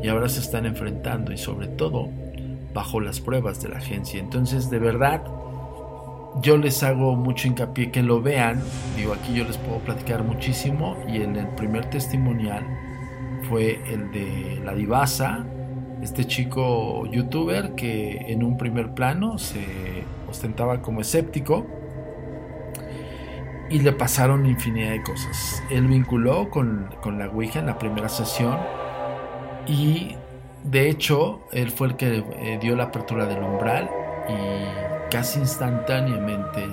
Y 0.00 0.06
ahora 0.06 0.28
se 0.28 0.38
están 0.38 0.66
enfrentando 0.66 1.32
y 1.32 1.36
sobre 1.36 1.66
todo 1.66 2.10
bajo 2.74 3.00
las 3.00 3.20
pruebas 3.20 3.62
de 3.62 3.68
la 3.68 3.78
agencia. 3.78 4.20
Entonces, 4.20 4.70
de 4.70 4.78
verdad, 4.78 5.22
yo 6.42 6.56
les 6.56 6.82
hago 6.82 7.16
mucho 7.16 7.48
hincapié 7.48 7.90
que 7.90 8.02
lo 8.02 8.20
vean. 8.20 8.62
Digo, 8.96 9.14
aquí 9.14 9.34
yo 9.34 9.44
les 9.44 9.56
puedo 9.56 9.78
platicar 9.78 10.22
muchísimo. 10.22 10.96
Y 11.08 11.22
en 11.22 11.36
el 11.36 11.48
primer 11.48 11.88
testimonial 11.90 12.64
fue 13.48 13.80
el 13.92 14.10
de 14.12 14.60
la 14.64 14.74
divasa, 14.74 15.46
este 16.02 16.24
chico 16.24 17.06
youtuber 17.06 17.74
que 17.74 18.16
en 18.28 18.42
un 18.42 18.56
primer 18.56 18.94
plano 18.94 19.38
se 19.38 20.04
ostentaba 20.28 20.80
como 20.80 21.00
escéptico 21.00 21.66
y 23.70 23.80
le 23.80 23.92
pasaron 23.92 24.46
infinidad 24.46 24.90
de 24.90 25.02
cosas. 25.02 25.62
Él 25.70 25.86
vinculó 25.86 26.50
con, 26.50 26.94
con 27.02 27.18
la 27.18 27.28
Ouija 27.28 27.58
en 27.58 27.66
la 27.66 27.78
primera 27.78 28.08
sesión 28.08 28.58
y 29.66 30.16
de 30.70 30.90
hecho, 30.90 31.40
él 31.50 31.70
fue 31.70 31.88
el 31.88 31.96
que 31.96 32.18
eh, 32.18 32.58
dio 32.60 32.76
la 32.76 32.84
apertura 32.84 33.24
del 33.24 33.42
umbral 33.42 33.88
y 34.28 35.10
casi 35.10 35.40
instantáneamente 35.40 36.68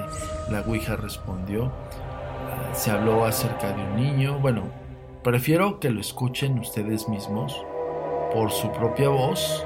la 0.50 0.62
Ouija 0.62 0.98
respondió. 0.98 1.66
Ah, 1.66 2.74
se 2.74 2.92
habló 2.92 3.24
acerca 3.24 3.72
de 3.72 3.82
un 3.82 3.96
niño. 3.96 4.40
Bueno, 4.40 4.64
prefiero 5.24 5.80
que 5.80 5.90
lo 5.92 6.02
escuchen 6.02 6.60
ustedes 6.60 7.08
mismos 7.08 7.66
por 8.34 8.52
su 8.52 8.70
propia 8.72 9.08
voz. 9.08 9.66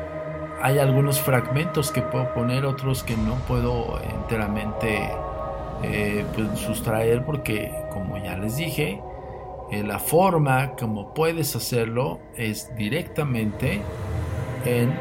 Hay 0.62 0.78
algunos 0.78 1.20
fragmentos 1.20 1.92
que 1.92 2.02
puedo 2.02 2.32
poner, 2.34 2.66
otros 2.66 3.02
que 3.02 3.18
no 3.18 3.34
puedo 3.48 4.00
enteramente 4.04 5.10
eh, 5.82 6.24
pues, 6.36 6.60
sustraer 6.60 7.26
porque, 7.26 7.74
como 7.92 8.18
ya 8.18 8.38
les 8.38 8.58
dije, 8.58 9.02
eh, 9.72 9.84
la 9.84 10.00
forma 10.00 10.72
como 10.76 11.14
puedes 11.14 11.56
hacerlo 11.56 12.20
es 12.36 12.76
directamente 12.76 13.82
en 14.66 14.94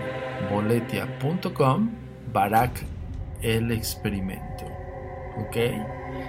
boletia.com 0.51 1.91
Barak 2.33 2.85
el 3.43 3.71
experimento. 3.73 4.65
¿Ok? 5.39 5.57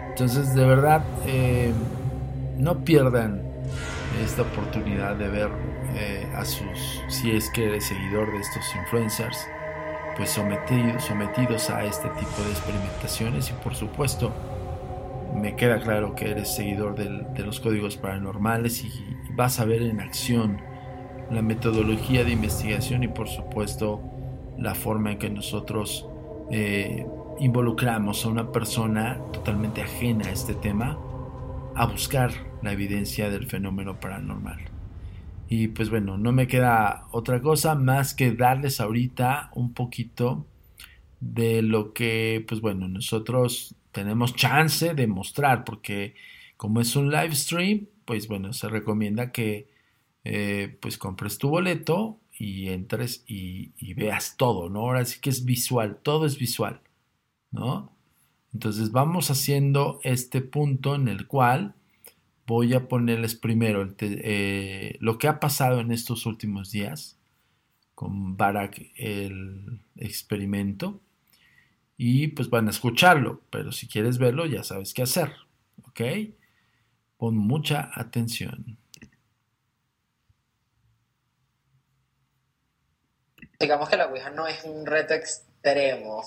Entonces, 0.09 0.53
de 0.53 0.65
verdad, 0.65 1.03
eh, 1.25 1.74
no 2.57 2.83
pierdan 2.83 3.41
esta 4.24 4.43
oportunidad 4.43 5.15
de 5.15 5.29
ver 5.29 5.50
eh, 5.95 6.27
a 6.36 6.45
sus, 6.45 7.03
si 7.07 7.31
es 7.31 7.50
que 7.50 7.65
eres 7.65 7.86
seguidor 7.86 8.31
de 8.31 8.39
estos 8.39 8.63
influencers, 8.75 9.48
pues 10.17 10.29
sometidos, 10.29 11.03
sometidos 11.03 11.69
a 11.69 11.83
este 11.86 12.09
tipo 12.09 12.43
de 12.43 12.51
experimentaciones 12.51 13.50
y 13.50 13.53
por 13.63 13.75
supuesto 13.75 14.33
me 15.33 15.55
queda 15.55 15.79
claro 15.79 16.15
que 16.15 16.31
eres 16.31 16.53
seguidor 16.53 16.95
de 16.95 17.43
los 17.43 17.59
códigos 17.59 17.98
paranormales 17.98 18.83
y 18.83 18.91
vas 19.36 19.59
a 19.59 19.65
ver 19.65 19.81
en 19.83 20.01
acción 20.01 20.69
la 21.31 21.41
metodología 21.41 22.24
de 22.24 22.31
investigación 22.31 23.03
y 23.03 23.07
por 23.07 23.27
supuesto 23.27 24.01
la 24.57 24.75
forma 24.75 25.12
en 25.12 25.19
que 25.19 25.29
nosotros 25.29 26.05
eh, 26.51 27.05
involucramos 27.39 28.25
a 28.25 28.29
una 28.29 28.51
persona 28.51 29.19
totalmente 29.31 29.81
ajena 29.81 30.27
a 30.27 30.31
este 30.31 30.53
tema 30.53 30.98
a 31.75 31.86
buscar 31.86 32.31
la 32.62 32.74
evidencia 32.74 33.29
del 33.29 33.48
fenómeno 33.48 34.00
paranormal. 34.00 34.59
Y 35.48 35.69
pues 35.69 35.89
bueno, 35.89 36.17
no 36.17 36.31
me 36.31 36.48
queda 36.48 37.07
otra 37.12 37.41
cosa 37.41 37.74
más 37.75 38.13
que 38.13 38.33
darles 38.33 38.79
ahorita 38.79 39.50
un 39.55 39.74
poquito 39.74 40.45
de 41.19 41.62
lo 41.62 41.93
que, 41.93 42.45
pues 42.48 42.62
bueno, 42.62 42.88
nosotros 42.88 43.75
tenemos 43.91 44.36
chance 44.36 44.93
de 44.93 45.07
mostrar, 45.07 45.63
porque 45.63 46.15
como 46.57 46.81
es 46.81 46.95
un 46.95 47.09
live 47.09 47.36
stream, 47.36 47.88
pues 48.05 48.27
bueno, 48.27 48.53
se 48.53 48.69
recomienda 48.69 49.31
que 49.31 49.67
eh, 50.24 50.78
pues 50.82 50.98
compres 50.98 51.38
tu 51.38 51.50
boleto 51.50 52.20
y 52.38 52.70
entres 52.70 53.24
y, 53.28 53.72
veas 53.94 54.38
todo, 54.38 54.70
¿no? 54.70 54.82
Ahora 54.82 55.06
sí 55.06 55.20
que 55.20 55.30
es 55.30 55.46
visual, 55.46 55.98
todo 56.02 56.26
es 56.26 56.38
visual, 56.38 56.82
¿no? 57.52 57.92
Entonces 58.54 58.92
vamos 58.92 59.30
haciendo 59.30 60.00
este 60.04 60.42
punto 60.42 60.96
en 60.96 61.08
el 61.08 61.28
cual 61.28 61.76
voy 62.48 62.74
a 62.74 62.88
ponerles 62.88 63.36
primero 63.36 63.94
eh, 64.00 64.98
lo 65.00 65.18
que 65.18 65.28
ha 65.28 65.40
pasado 65.40 65.82
en 65.82 65.92
estos 65.92 66.26
últimos 66.26 66.72
días 66.72 67.18
con 67.94 68.38
Barack 68.38 68.92
el 68.96 69.82
experimento 69.98 71.00
y 71.98 72.30
pues 72.30 72.50
van 72.50 72.68
a 72.68 72.72
escucharlo, 72.72 73.42
pero 73.50 73.74
si 73.74 73.88
quieres 73.88 74.18
verlo 74.18 74.46
ya 74.46 74.64
sabes 74.64 74.94
qué 74.94 75.02
hacer, 75.04 75.34
¿ok? 75.84 76.02
Pon 77.18 77.36
mucha 77.36 77.92
atención. 77.94 78.78
Digamos 83.60 83.89
que 83.89 83.98
la 83.98 84.08
Ouija 84.08 84.30
no 84.30 84.48
es 84.48 84.63
un 84.63 84.86
reto 84.86 85.13
extremo, 85.13 86.20
o 86.20 86.24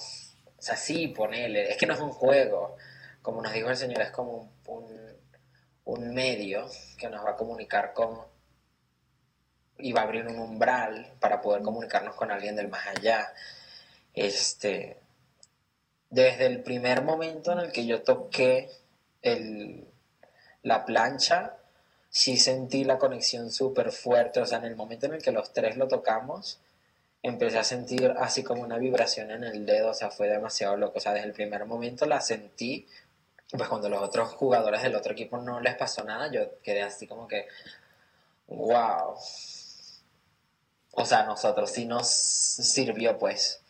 sea, 0.59 0.77
sí, 0.77 1.09
ponele, 1.09 1.71
es 1.71 1.79
que 1.79 1.87
no 1.87 1.95
es 1.95 2.01
un 2.01 2.11
juego, 2.11 2.77
como 3.23 3.41
nos 3.41 3.55
dijo 3.55 3.71
el 3.71 3.77
Señor, 3.79 4.03
es 4.03 4.11
como 4.11 4.53
un, 4.67 6.15
medio 6.15 6.69
que 6.99 7.09
nos 7.09 7.25
va 7.25 7.31
a 7.31 7.37
comunicar 7.37 7.95
con 7.95 8.21
y 9.79 9.93
va 9.93 10.03
a 10.03 10.05
abrir 10.05 10.27
un 10.27 10.39
umbral 10.39 11.15
para 11.21 11.41
poder 11.41 11.62
comunicarnos 11.62 12.15
con 12.17 12.31
alguien 12.31 12.55
del 12.55 12.69
más 12.69 12.87
allá. 12.87 13.33
Este, 14.12 15.01
desde 16.11 16.45
el 16.47 16.62
primer 16.62 17.03
momento 17.03 17.53
en 17.53 17.61
el 17.61 17.73
que 17.73 17.87
yo 17.87 18.03
toqué 18.03 18.71
el, 19.23 19.89
la 20.62 20.85
plancha, 20.85 21.57
sí 22.11 22.37
sentí 22.37 22.85
la 22.85 22.99
conexión 22.99 23.51
súper 23.51 23.91
fuerte. 23.91 24.41
O 24.41 24.47
sea, 24.47 24.59
en 24.59 24.67
el 24.67 24.77
momento 24.77 25.07
en 25.07 25.15
el 25.15 25.23
que 25.23 25.33
los 25.33 25.53
tres 25.53 25.77
lo 25.79 25.89
tocamos, 25.89 26.61
empecé 27.23 27.59
a 27.59 27.64
sentir 27.64 28.14
así 28.19 28.43
como 28.43 28.62
una 28.62 28.79
vibración 28.79 29.31
en 29.31 29.45
el 29.45 29.64
dedo. 29.64 29.91
O 29.91 29.95
sea, 29.95 30.11
fue 30.11 30.29
demasiado 30.29 30.76
loco. 30.76 30.99
O 30.99 31.00
sea, 31.00 31.12
desde 31.12 31.29
el 31.29 31.33
primer 31.33 31.64
momento 31.67 32.07
la 32.07 32.21
sentí. 32.21 32.87
Pues 33.50 33.69
cuando 33.69 33.88
los 33.88 34.02
otros 34.02 34.33
jugadores 34.33 34.83
del 34.83 34.97
otro 34.97 35.12
equipo 35.12 35.38
no 35.38 35.61
les 35.61 35.76
pasó 35.76 36.02
nada, 36.05 36.31
yo 36.31 36.61
quedé 36.62 36.83
así 36.83 37.07
como 37.07 37.29
que, 37.29 37.49
wow. 38.47 39.14
O 40.93 41.05
sea, 41.05 41.25
nosotros 41.25 41.71
sí 41.71 41.85
nos 41.85 42.09
sirvió 42.09 43.19
pues. 43.19 43.61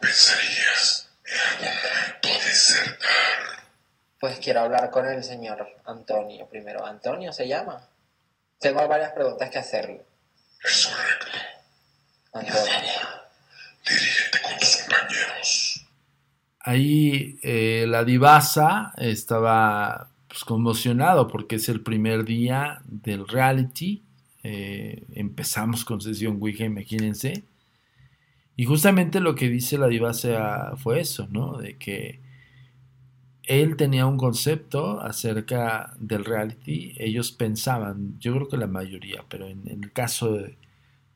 Pensarías 0.00 1.08
ser 2.50 2.98
Pues 4.18 4.38
quiero 4.38 4.60
hablar 4.60 4.90
con 4.90 5.06
el 5.06 5.22
señor 5.22 5.68
Antonio 5.84 6.46
primero. 6.48 6.84
¿Antonio 6.84 7.32
se 7.32 7.46
llama? 7.46 7.88
Tengo 8.58 8.86
varias 8.88 9.12
preguntas 9.12 9.50
que 9.50 9.58
hacerle. 9.58 10.09
Dirígete 13.86 14.42
con 14.42 14.58
tus 14.58 14.76
compañeros. 14.76 15.86
Ahí 16.60 17.38
eh, 17.42 17.86
la 17.88 18.04
divasa 18.04 18.92
estaba 18.98 20.10
pues, 20.28 20.44
conmocionado 20.44 21.26
porque 21.28 21.56
es 21.56 21.68
el 21.68 21.80
primer 21.80 22.24
día 22.24 22.82
del 22.84 23.26
reality. 23.26 24.02
Eh, 24.42 25.04
empezamos 25.14 25.84
con 25.84 26.00
sesión 26.00 26.38
Ouija, 26.40 26.64
imagínense. 26.64 27.44
Y 28.56 28.66
justamente 28.66 29.20
lo 29.20 29.34
que 29.34 29.48
dice 29.48 29.78
la 29.78 29.88
divasa 29.88 30.76
fue 30.76 31.00
eso, 31.00 31.26
¿no? 31.30 31.56
De 31.56 31.78
que 31.78 32.20
él 33.50 33.74
tenía 33.74 34.06
un 34.06 34.16
concepto 34.16 35.00
acerca 35.00 35.92
del 35.98 36.24
reality, 36.24 36.94
ellos 36.98 37.32
pensaban, 37.32 38.16
yo 38.20 38.32
creo 38.34 38.48
que 38.48 38.56
la 38.56 38.68
mayoría, 38.68 39.24
pero 39.28 39.48
en, 39.48 39.66
el 39.66 39.92
caso 39.92 40.34
de, 40.34 40.56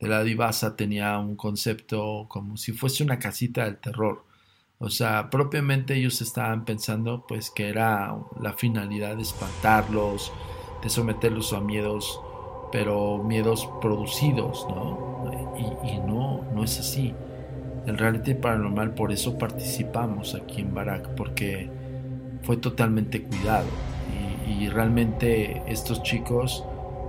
la 0.01 0.21
divasa 0.21 0.75
tenía 0.75 1.17
un 1.17 1.37
concepto 1.37 2.25
como 2.27 2.57
si 2.57 2.73
fuese 2.73 3.03
una 3.03 3.19
casita 3.19 3.63
del 3.63 3.77
terror. 3.77 4.25
O 4.79 4.89
sea, 4.89 5.29
propiamente 5.29 5.95
ellos 5.95 6.21
estaban 6.21 6.65
pensando 6.65 7.25
pues 7.25 7.49
que 7.49 7.69
era 7.69 8.13
la 8.41 8.51
finalidad 8.51 9.15
de 9.15 9.21
espantarlos, 9.21 10.33
de 10.83 10.89
someterlos 10.89 11.53
a 11.53 11.61
miedos, 11.61 12.19
pero 12.69 13.23
miedos 13.23 13.69
producidos, 13.79 14.67
¿no? 14.67 15.31
Y, 15.85 15.99
no, 15.99 16.43
no 16.53 16.65
es 16.65 16.81
así 16.81 17.13
el 17.87 17.97
reality 17.97 18.33
paranormal, 18.33 18.93
por 18.93 19.13
eso 19.13 19.37
participamos 19.37 20.35
aquí 20.35 20.59
en 20.59 20.73
Barak, 20.73 21.15
porque 21.15 21.69
fue 22.45 22.57
totalmente 22.57 23.23
cuidado. 23.23 23.67
Y, 24.47 24.69
realmente 24.69 25.61
estos 25.67 26.03
chicos, 26.03 26.63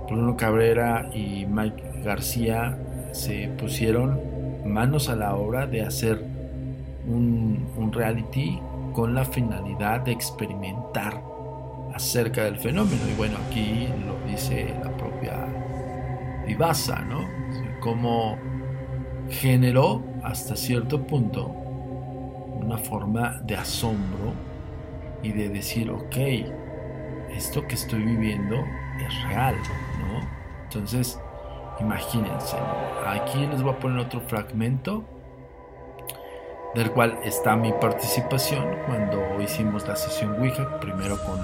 Bruno 0.07 0.35
Cabrera 0.37 1.09
y 1.13 1.45
Mike 1.45 2.01
García, 2.03 2.77
se 3.11 3.49
pusieron 3.57 4.19
manos 4.65 5.09
a 5.09 5.15
la 5.15 5.35
obra 5.35 5.67
de 5.67 5.81
hacer 5.81 6.23
un, 7.07 7.67
un 7.77 7.93
reality 7.93 8.59
con 8.93 9.13
la 9.13 9.25
finalidad 9.25 10.01
de 10.01 10.11
experimentar 10.11 11.21
acerca 11.93 12.43
del 12.43 12.57
fenómeno. 12.57 13.01
Y 13.11 13.17
bueno, 13.17 13.37
aquí 13.47 13.87
lo 14.05 14.31
dice 14.31 14.73
la 14.83 14.95
propia 14.97 15.47
Ibasa, 16.47 17.01
¿no? 17.01 17.27
Cómo 17.81 18.37
generó 19.29 20.01
hasta 20.23 20.55
cierto 20.55 21.05
punto 21.05 21.45
una 22.61 22.77
forma 22.77 23.41
de 23.45 23.55
asombro 23.55 24.33
y 25.23 25.31
de 25.31 25.49
decir, 25.49 25.89
ok, 25.89 26.15
esto 27.31 27.65
que 27.67 27.75
estoy 27.75 28.03
viviendo 28.03 28.63
es 29.05 29.23
real, 29.29 29.55
¿no? 29.99 30.27
Entonces, 30.63 31.19
imagínense, 31.79 32.57
aquí 33.05 33.45
les 33.45 33.61
voy 33.61 33.73
a 33.73 33.79
poner 33.79 33.99
otro 33.99 34.21
fragmento 34.21 35.03
del 36.75 36.91
cual 36.91 37.17
está 37.23 37.55
mi 37.55 37.71
participación 37.73 38.65
cuando 38.85 39.41
hicimos 39.41 39.87
la 39.87 39.95
sesión 39.95 40.39
Ouija, 40.39 40.79
primero 40.79 41.17
con, 41.23 41.39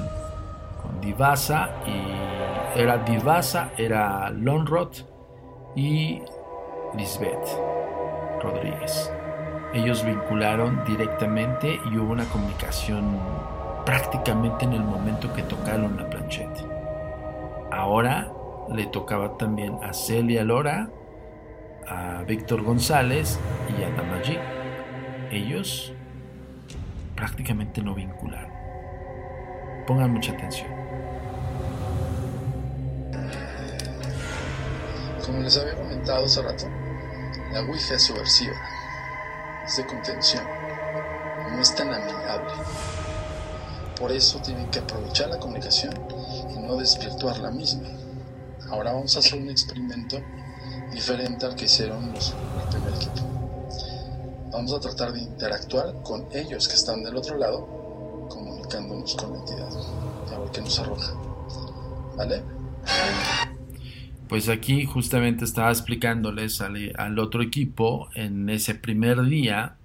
con 0.81 1.01
Divasa, 1.01 1.69
y 1.87 2.79
era 2.79 2.97
Divasa, 2.99 3.71
era 3.77 4.29
Lonrod 4.29 4.93
y 5.75 6.21
Lisbeth 6.95 7.47
Rodríguez. 8.41 9.11
Ellos 9.73 10.05
vincularon 10.05 10.83
directamente 10.85 11.79
y 11.91 11.97
hubo 11.97 12.11
una 12.11 12.25
comunicación 12.25 13.17
prácticamente 13.85 14.65
en 14.65 14.73
el 14.73 14.83
momento 14.83 15.33
que 15.33 15.43
tocaron 15.43 15.97
la 15.97 16.09
plancheta. 16.09 16.61
Ahora 17.71 18.31
le 18.69 18.85
tocaba 18.85 19.37
también 19.37 19.77
a 19.83 19.93
Celia 19.93 20.43
Lora, 20.43 20.89
a 21.87 22.23
Víctor 22.23 22.63
González 22.63 23.39
y 23.77 23.83
a 23.83 23.89
Damaji. 23.89 24.37
Ellos 25.31 25.93
prácticamente 27.15 27.81
no 27.81 27.93
vincularon. 27.95 28.51
Pongan 29.87 30.11
mucha 30.11 30.31
atención. 30.31 30.71
Como 35.25 35.39
les 35.39 35.57
había 35.57 35.75
comentado 35.75 36.25
hace 36.25 36.41
rato, 36.41 36.65
la 37.51 37.61
Ouija 37.61 37.95
es 37.95 38.03
subversiva, 38.03 38.55
es 39.65 39.77
de 39.77 39.85
contención, 39.85 40.43
no 41.51 41.59
es 41.59 41.73
tan 41.75 41.93
amigable. 41.93 42.51
Por 44.03 44.11
eso 44.11 44.37
tienen 44.39 44.69
que 44.69 44.79
aprovechar 44.79 45.29
la 45.29 45.39
comunicación 45.39 45.93
y 46.53 46.59
no 46.59 46.75
desvirtuar 46.75 47.37
la 47.37 47.51
misma. 47.51 47.87
Ahora 48.69 48.91
vamos 48.91 49.15
a 49.15 49.19
hacer 49.19 49.41
un 49.41 49.49
experimento 49.49 50.19
diferente 50.91 51.45
al 51.45 51.55
que 51.55 51.63
hicieron 51.63 52.11
los 52.11 52.31
el 52.31 52.69
primer 52.69 52.93
equipo. 52.95 53.21
Vamos 54.51 54.73
a 54.73 54.81
tratar 54.81 55.13
de 55.13 55.21
interactuar 55.21 56.03
con 56.03 56.27
ellos 56.33 56.67
que 56.67 56.75
están 56.75 57.01
del 57.01 57.15
otro 57.15 57.37
lado, 57.37 58.27
comunicándonos 58.29 59.15
con 59.15 59.31
la 59.31 59.39
entidad. 59.39 59.69
A 60.35 60.37
ver 60.37 60.51
qué 60.51 60.59
nos 60.59 60.77
arroja. 60.79 61.13
¿Vale? 62.17 62.43
Pues 64.27 64.49
aquí 64.49 64.83
justamente 64.83 65.45
estaba 65.45 65.71
explicándoles 65.71 66.59
al, 66.59 66.91
al 66.97 67.19
otro 67.19 67.41
equipo 67.41 68.09
en 68.15 68.49
ese 68.49 68.75
primer 68.75 69.21
día 69.23 69.77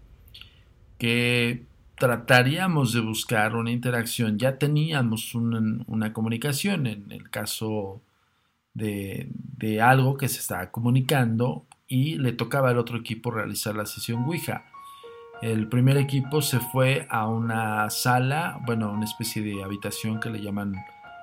que 0.99 1.68
trataríamos 1.99 2.93
de 2.93 3.01
buscar 3.01 3.57
una 3.57 3.71
interacción. 3.71 4.39
Ya 4.39 4.59
teníamos 4.59 5.35
una, 5.35 6.13
comunicación 6.13 6.87
en 6.87 7.11
el 7.11 7.31
caso 7.31 8.01
de, 8.75 9.29
de, 9.57 9.81
algo 9.81 10.17
que 10.17 10.29
se 10.29 10.41
estaba 10.41 10.71
comunicando 10.71 11.65
y 11.89 12.17
le 12.19 12.33
tocaba 12.33 12.71
al 12.71 12.79
otro 12.79 12.99
equipo 12.99 13.31
realizar 13.31 13.75
la 13.75 13.87
sesión 13.87 14.25
Ouija. 14.25 14.65
El 15.43 15.69
primer 15.69 15.97
equipo 15.97 16.43
se 16.43 16.59
fue 16.59 17.07
a 17.11 17.29
una 17.29 17.89
sala, 17.91 18.61
bueno, 18.67 18.91
una 18.91 19.05
especie 19.05 19.43
de 19.43 19.63
habitación 19.63 20.21
que 20.21 20.31
le 20.31 20.41
llaman 20.41 20.73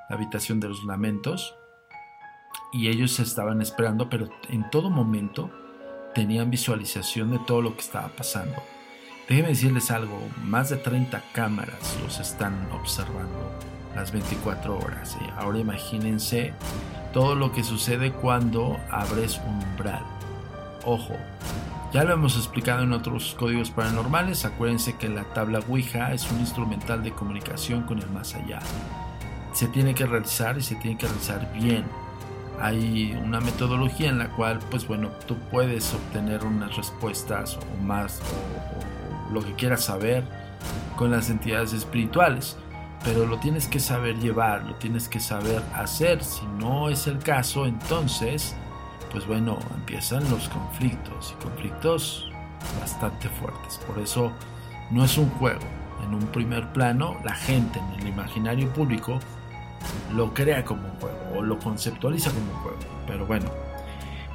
la 0.09 0.15
habitación 0.15 0.59
de 0.59 0.69
los 0.69 0.83
lamentos. 0.85 1.55
Y 2.71 2.87
ellos 2.87 3.19
estaban 3.19 3.61
esperando, 3.61 4.09
pero 4.09 4.29
en 4.49 4.69
todo 4.69 4.89
momento 4.89 5.51
tenían 6.13 6.49
visualización 6.49 7.31
de 7.31 7.39
todo 7.39 7.61
lo 7.61 7.73
que 7.75 7.81
estaba 7.81 8.07
pasando. 8.09 8.55
Déjenme 9.27 9.49
decirles 9.49 9.89
algo, 9.89 10.19
más 10.43 10.69
de 10.69 10.77
30 10.77 11.19
cámaras 11.33 11.97
los 12.03 12.19
están 12.19 12.53
observando 12.71 13.51
las 13.95 14.11
24 14.11 14.77
horas. 14.77 15.17
Ahora 15.37 15.57
imagínense 15.57 16.53
todo 17.11 17.33
lo 17.33 17.51
que 17.51 17.63
sucede 17.63 18.11
cuando 18.11 18.77
abres 18.91 19.41
un 19.47 19.63
umbral. 19.63 20.03
Ojo, 20.85 21.15
ya 21.91 22.03
lo 22.03 22.13
hemos 22.13 22.37
explicado 22.37 22.83
en 22.83 22.93
otros 22.93 23.35
códigos 23.39 23.71
paranormales, 23.71 24.45
acuérdense 24.45 24.95
que 24.95 25.09
la 25.09 25.23
tabla 25.33 25.59
Ouija 25.67 26.13
es 26.13 26.31
un 26.31 26.39
instrumental 26.39 27.01
de 27.01 27.11
comunicación 27.11 27.81
con 27.81 27.97
el 27.97 28.09
más 28.11 28.35
allá. 28.35 28.59
Se 29.53 29.67
tiene 29.69 29.95
que 29.95 30.05
realizar 30.05 30.55
y 30.59 30.61
se 30.61 30.75
tiene 30.75 30.99
que 30.99 31.07
realizar 31.07 31.51
bien. 31.51 31.85
Hay 32.61 33.19
una 33.23 33.39
metodología 33.39 34.09
en 34.09 34.19
la 34.19 34.29
cual, 34.29 34.59
pues 34.69 34.87
bueno, 34.87 35.09
tú 35.25 35.35
puedes 35.49 35.93
obtener 35.95 36.45
unas 36.45 36.75
respuestas 36.75 37.57
o 37.57 37.83
más 37.83 38.21
o 38.21 38.94
lo 39.35 39.45
que 39.45 39.53
quieras 39.53 39.83
saber 39.83 40.23
con 40.95 41.11
las 41.11 41.29
entidades 41.29 41.73
espirituales, 41.73 42.57
pero 43.03 43.25
lo 43.27 43.37
tienes 43.37 43.67
que 43.67 43.79
saber 43.79 44.17
llevar, 44.17 44.63
lo 44.63 44.75
tienes 44.75 45.07
que 45.07 45.19
saber 45.19 45.61
hacer. 45.75 46.23
Si 46.23 46.45
no 46.57 46.89
es 46.89 47.05
el 47.05 47.19
caso, 47.19 47.67
entonces, 47.67 48.55
pues 49.11 49.27
bueno, 49.27 49.59
empiezan 49.75 50.27
los 50.31 50.49
conflictos 50.49 51.35
y 51.37 51.43
conflictos 51.43 52.31
bastante 52.79 53.29
fuertes. 53.29 53.79
Por 53.85 53.99
eso 53.99 54.31
no 54.89 55.03
es 55.03 55.17
un 55.17 55.29
juego. 55.31 55.61
En 56.03 56.13
un 56.13 56.25
primer 56.27 56.71
plano, 56.71 57.17
la 57.23 57.35
gente 57.35 57.79
en 57.79 57.99
el 57.99 58.07
imaginario 58.07 58.71
público 58.73 59.19
lo 60.15 60.33
crea 60.33 60.63
como 60.63 60.87
un 60.87 60.95
juego 60.99 61.17
o 61.35 61.41
lo 61.41 61.59
conceptualiza 61.59 62.31
como 62.31 62.51
un 62.51 62.59
juego. 62.59 62.79
Pero 63.05 63.25
bueno, 63.25 63.49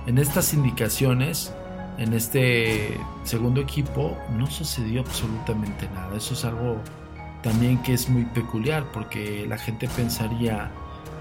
en 0.07 0.19
estas 0.19 0.53
indicaciones 0.53 1.55
en 2.01 2.15
este 2.15 2.99
segundo 3.25 3.61
equipo 3.61 4.17
no 4.33 4.47
sucedió 4.47 5.03
absolutamente 5.03 5.87
nada. 5.91 6.17
Eso 6.17 6.33
es 6.33 6.45
algo 6.47 6.79
también 7.43 7.81
que 7.83 7.93
es 7.93 8.09
muy 8.09 8.25
peculiar 8.25 8.91
porque 8.91 9.47
la 9.47 9.59
gente 9.59 9.87
pensaría 9.89 10.71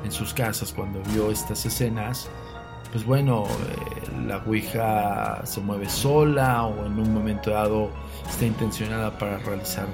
en 0.05 0.11
sus 0.11 0.33
casas 0.33 0.71
cuando 0.71 1.01
vio 1.11 1.31
estas 1.31 1.65
escenas, 1.65 2.29
pues 2.93 3.05
bueno, 3.05 3.43
eh, 3.43 4.25
la 4.25 4.37
Ouija 4.37 5.45
se 5.45 5.59
mueve 5.59 5.89
sola 5.89 6.63
o 6.63 6.85
en 6.85 6.97
un 6.97 7.13
momento 7.13 7.51
dado 7.51 7.91
está 8.27 8.45
intencionada 8.45 9.17
para 9.17 9.37
realizar 9.39 9.87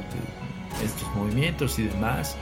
estos 0.83 1.15
movimientos 1.15 1.79
y 1.79 1.87
demás. 1.87 2.37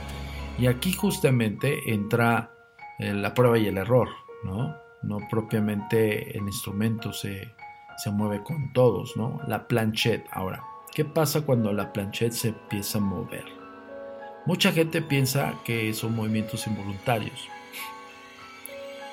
Y 0.59 0.67
aquí 0.67 0.91
justamente 0.91 1.93
entra 1.93 2.51
eh, 2.99 3.13
la 3.13 3.33
prueba 3.33 3.57
y 3.57 3.67
el 3.67 3.77
error, 3.77 4.09
¿no? 4.43 4.75
No 5.01 5.19
propiamente 5.29 6.37
el 6.37 6.43
instrumento 6.43 7.13
se, 7.13 7.55
se 7.97 8.11
mueve 8.11 8.43
con 8.43 8.73
todos, 8.73 9.15
¿no? 9.15 9.41
La 9.47 9.67
planchette. 9.67 10.25
Ahora, 10.31 10.63
¿qué 10.93 11.05
pasa 11.05 11.41
cuando 11.41 11.73
la 11.73 11.93
planchette 11.93 12.33
se 12.33 12.47
empieza 12.49 12.97
a 12.97 13.01
mover? 13.01 13.45
Mucha 14.45 14.71
gente 14.71 15.01
piensa 15.01 15.55
que 15.63 15.93
son 15.93 16.15
movimientos 16.15 16.67
involuntarios, 16.67 17.47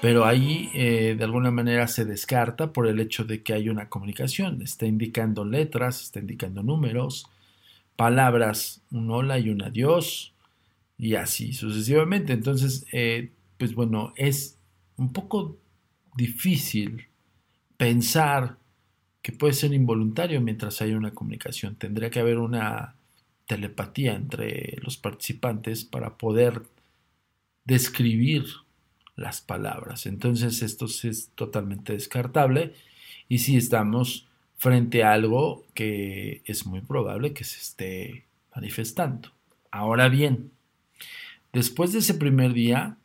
pero 0.00 0.24
ahí 0.24 0.70
eh, 0.74 1.14
de 1.16 1.24
alguna 1.24 1.50
manera 1.50 1.86
se 1.86 2.04
descarta 2.04 2.72
por 2.72 2.86
el 2.86 2.98
hecho 3.00 3.24
de 3.24 3.42
que 3.42 3.52
hay 3.52 3.68
una 3.68 3.88
comunicación. 3.88 4.62
Está 4.62 4.86
indicando 4.86 5.44
letras, 5.44 6.02
está 6.02 6.20
indicando 6.20 6.62
números, 6.62 7.28
palabras, 7.96 8.82
un 8.90 9.10
hola 9.10 9.38
y 9.38 9.50
un 9.50 9.62
adiós, 9.62 10.32
y 10.98 11.14
así 11.14 11.52
sucesivamente. 11.52 12.32
Entonces, 12.32 12.86
eh, 12.92 13.30
pues 13.58 13.74
bueno, 13.74 14.12
es 14.16 14.58
un 14.96 15.12
poco 15.12 15.58
difícil 16.16 17.06
pensar 17.76 18.56
que 19.22 19.32
puede 19.32 19.52
ser 19.52 19.72
involuntario 19.72 20.40
mientras 20.40 20.80
hay 20.80 20.92
una 20.92 21.12
comunicación. 21.12 21.76
Tendría 21.76 22.10
que 22.10 22.20
haber 22.20 22.38
una 22.38 22.94
telepatía 23.46 24.14
entre 24.14 24.76
los 24.82 24.96
participantes 24.96 25.84
para 25.84 26.16
poder 26.16 26.62
describir 27.64 28.44
las 29.16 29.40
palabras. 29.40 30.06
Entonces 30.06 30.62
esto 30.62 30.86
es 30.86 31.30
totalmente 31.34 31.92
descartable 31.92 32.74
y 33.28 33.38
si 33.38 33.56
estamos 33.56 34.26
frente 34.56 35.04
a 35.04 35.12
algo 35.12 35.64
que 35.74 36.42
es 36.44 36.66
muy 36.66 36.80
probable 36.80 37.32
que 37.32 37.44
se 37.44 37.58
esté 37.60 38.24
manifestando. 38.54 39.30
Ahora 39.70 40.08
bien, 40.08 40.50
después 41.52 41.92
de 41.92 42.00
ese 42.00 42.14
primer 42.14 42.52
día, 42.52 42.96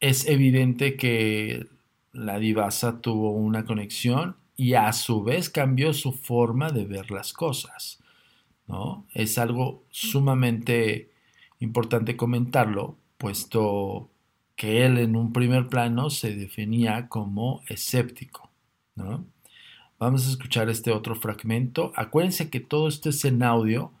es 0.00 0.26
evidente 0.26 0.96
que 0.96 1.66
la 2.12 2.38
divasa 2.38 3.00
tuvo 3.00 3.32
una 3.32 3.64
conexión 3.64 4.36
y 4.58 4.74
a 4.74 4.92
su 4.92 5.22
vez 5.22 5.48
cambió 5.48 5.94
su 5.94 6.12
forma 6.12 6.70
de 6.70 6.84
ver 6.84 7.12
las 7.12 7.32
cosas. 7.32 8.00
¿no? 8.66 9.06
Es 9.14 9.38
algo 9.38 9.84
sumamente 9.90 11.10
importante 11.60 12.16
comentarlo, 12.16 12.98
puesto 13.18 14.10
que 14.56 14.84
él 14.84 14.98
en 14.98 15.14
un 15.14 15.32
primer 15.32 15.68
plano 15.68 16.10
se 16.10 16.34
definía 16.34 17.08
como 17.08 17.62
escéptico. 17.68 18.50
¿no? 18.96 19.24
Vamos 20.00 20.26
a 20.26 20.30
escuchar 20.30 20.68
este 20.68 20.90
otro 20.90 21.14
fragmento. 21.14 21.92
Acuérdense 21.94 22.50
que 22.50 22.58
todo 22.58 22.88
esto 22.88 23.10
es 23.10 23.24
en 23.24 23.44
audio. 23.44 23.92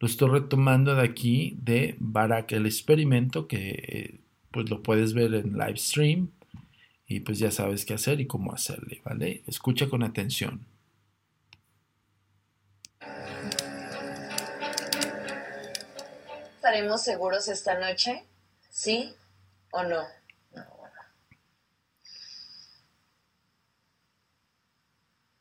Lo 0.00 0.08
estoy 0.08 0.30
retomando 0.30 0.94
de 0.94 1.02
aquí 1.02 1.58
de 1.60 1.94
Barak 2.00 2.52
el 2.52 2.64
experimento, 2.64 3.46
que 3.46 4.20
pues 4.50 4.70
lo 4.70 4.82
puedes 4.82 5.12
ver 5.12 5.34
en 5.34 5.52
live 5.58 5.76
stream 5.76 6.30
y 7.06 7.20
pues 7.20 7.38
ya 7.38 7.50
sabes 7.50 7.84
qué 7.84 7.94
hacer 7.94 8.20
y 8.20 8.26
cómo 8.26 8.52
hacerle, 8.52 9.00
¿vale? 9.04 9.42
Escucha 9.46 9.88
con 9.88 10.02
atención. 10.02 10.66
¿Estaremos 16.56 17.02
seguros 17.02 17.46
esta 17.48 17.78
noche? 17.78 18.24
¿Sí 18.70 19.14
o 19.70 19.84
no? 19.84 20.02
No, 20.52 20.64
bueno. 20.76 20.96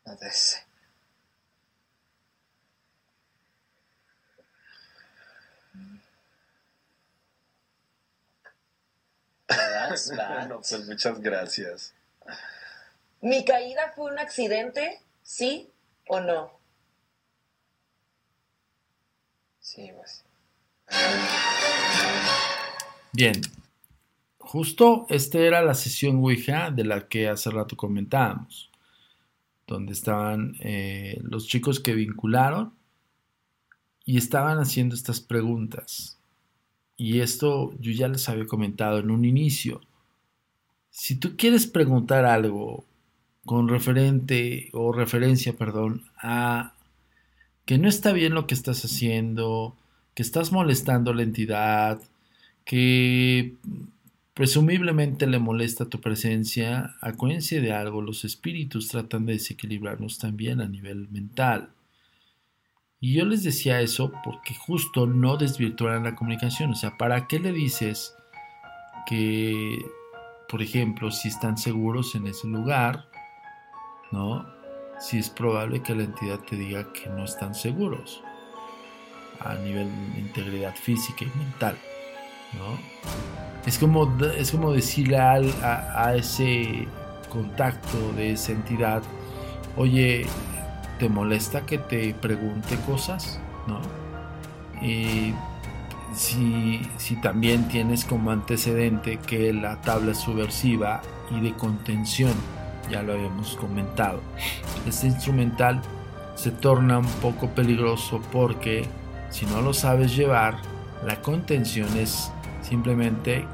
No 0.06 0.16
deseo. 9.96 10.48
no, 10.48 10.56
pues 10.70 10.88
muchas 10.88 11.20
gracias. 11.22 11.94
¿Mi 13.22 13.44
caída 13.44 13.92
fue 13.96 14.12
un 14.12 14.20
accidente? 14.20 15.00
¿Sí 15.24 15.70
o 16.08 16.20
no? 16.20 16.52
Sí, 19.60 19.92
pues. 19.96 20.24
Bien. 23.12 23.42
Justo 24.38 25.08
esta 25.10 25.40
era 25.40 25.64
la 25.64 25.74
sesión 25.74 26.18
Ouija 26.18 26.70
de 26.70 26.86
la 26.86 27.08
que 27.08 27.28
hace 27.28 27.50
rato 27.50 27.76
comentábamos, 27.76 28.70
donde 29.66 29.94
estaban 29.94 30.56
eh, 30.60 31.20
los 31.24 31.48
chicos 31.48 31.80
que 31.80 31.94
vincularon 31.94 32.74
y 34.06 34.18
estaban 34.18 34.60
haciendo 34.60 34.94
estas 34.94 35.20
preguntas. 35.20 36.20
Y 36.98 37.20
esto 37.20 37.74
yo 37.80 37.92
ya 37.92 38.08
les 38.08 38.28
había 38.30 38.46
comentado 38.46 39.00
en 39.00 39.12
un 39.12 39.26
inicio. 39.26 39.82
Si 40.92 41.16
tú 41.16 41.36
quieres 41.38 41.68
preguntar 41.68 42.26
algo 42.26 42.86
con 43.46 43.68
referente 43.68 44.70
o 44.74 44.92
referencia, 44.92 45.54
perdón, 45.54 46.04
a 46.18 46.74
que 47.66 47.78
no 47.78 47.90
está 47.90 48.14
bien 48.14 48.34
lo 48.34 48.48
que 48.48 48.54
estás 48.54 48.86
haciendo, 48.86 49.76
que 50.14 50.24
estás 50.24 50.52
molestando 50.52 51.12
a 51.12 51.16
la 51.16 51.24
entidad, 51.24 52.02
que 52.64 53.56
presumiblemente 54.34 55.28
le 55.28 55.40
molesta 55.40 55.86
tu 55.86 56.00
presencia, 56.02 56.96
acuérdense 57.02 57.62
de 57.62 57.74
algo, 57.74 58.02
los 58.02 58.26
espíritus 58.26 58.88
tratan 58.90 59.26
de 59.26 59.34
desequilibrarnos 59.34 60.20
también 60.20 60.62
a 60.62 60.68
nivel 60.68 61.08
mental. 61.10 61.70
Y 63.06 63.14
yo 63.14 63.26
les 63.26 63.44
decía 63.44 63.82
eso 63.82 64.12
porque 64.24 64.56
justo 64.56 65.06
no 65.06 65.38
desvirtuaran 65.38 66.06
la 66.06 66.16
comunicación. 66.16 66.72
O 66.72 66.76
sea, 66.76 66.98
¿para 66.98 67.28
qué 67.28 67.38
le 67.38 67.52
dices 67.52 68.16
que 69.06 69.86
por 70.50 70.64
ejemplo, 70.64 71.12
si 71.12 71.28
están 71.28 71.56
seguros 71.58 72.16
en 72.16 72.26
ese 72.26 72.48
lugar, 72.48 73.06
¿no? 74.12 74.46
Si 75.00 75.20
es 75.20 75.30
probable 75.30 75.84
que 75.84 75.94
la 75.94 76.04
entidad 76.04 76.40
te 76.40 76.56
diga 76.56 76.92
que 76.94 77.10
no 77.10 77.26
están 77.26 77.54
seguros 77.54 78.24
a 79.40 79.54
nivel 79.56 79.88
de 80.14 80.22
integridad 80.22 80.76
física 80.76 81.26
y 81.26 81.38
mental, 81.38 81.78
¿no? 82.54 82.80
Es 83.68 83.78
como, 83.78 84.18
es 84.24 84.52
como 84.52 84.72
decirle 84.72 85.18
al, 85.18 85.52
a, 85.62 86.08
a 86.08 86.16
ese 86.16 86.88
contacto 87.30 88.14
de 88.14 88.32
esa 88.32 88.54
entidad, 88.54 89.04
oye, 89.76 90.26
¿te 91.00 91.10
molesta 91.10 91.66
que 91.66 91.78
te 91.78 92.14
pregunte 92.14 92.78
cosas? 92.86 93.40
¿No? 93.68 93.80
Y 94.86 95.34
si, 96.14 96.82
si, 96.98 97.16
también 97.18 97.68
tienes 97.68 98.06
como 98.06 98.32
antecedente 98.32 99.18
que 99.18 99.54
la 99.54 99.82
tabla 99.82 100.12
es 100.12 100.20
subversiva 100.20 101.02
y 101.32 101.40
de 101.42 101.54
contención, 101.54 102.34
ya 102.90 103.02
lo 103.02 103.14
habíamos 103.14 103.56
comentado. 103.56 104.22
Este 104.88 105.08
instrumental 105.08 105.82
se 106.36 106.52
torna 106.52 107.00
un 107.00 107.08
poco 107.22 107.50
peligroso 107.50 108.22
porque 108.32 108.86
si 109.30 109.46
no 109.46 109.62
lo 109.62 109.74
sabes 109.74 110.16
llevar, 110.16 110.58
la 111.06 111.22
contención 111.22 111.90
es 111.98 112.32
simplemente 112.62 113.46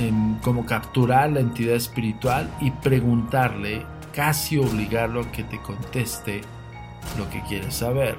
em, 0.00 0.38
como 0.40 0.64
capturar 0.66 1.30
la 1.32 1.40
entidad 1.40 1.76
espiritual 1.76 2.48
y 2.60 2.70
preguntarle, 2.70 3.84
casi 4.14 4.58
obligarlo 4.58 5.22
a 5.22 5.32
que 5.32 5.42
te 5.42 5.60
conteste 5.60 6.42
lo 7.18 7.28
que 7.30 7.42
quieres 7.42 7.74
saber. 7.74 8.16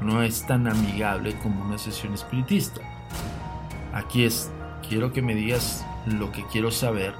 No 0.00 0.22
es 0.22 0.46
tan 0.46 0.68
amigable 0.68 1.36
como 1.42 1.64
una 1.64 1.78
sesión 1.78 2.14
espiritista. 2.14 2.80
Aquí 3.92 4.24
es, 4.24 4.50
quiero 4.88 5.12
que 5.12 5.22
me 5.22 5.34
digas 5.34 5.84
lo 6.06 6.32
que 6.32 6.44
quiero 6.46 6.70
saber 6.70 7.14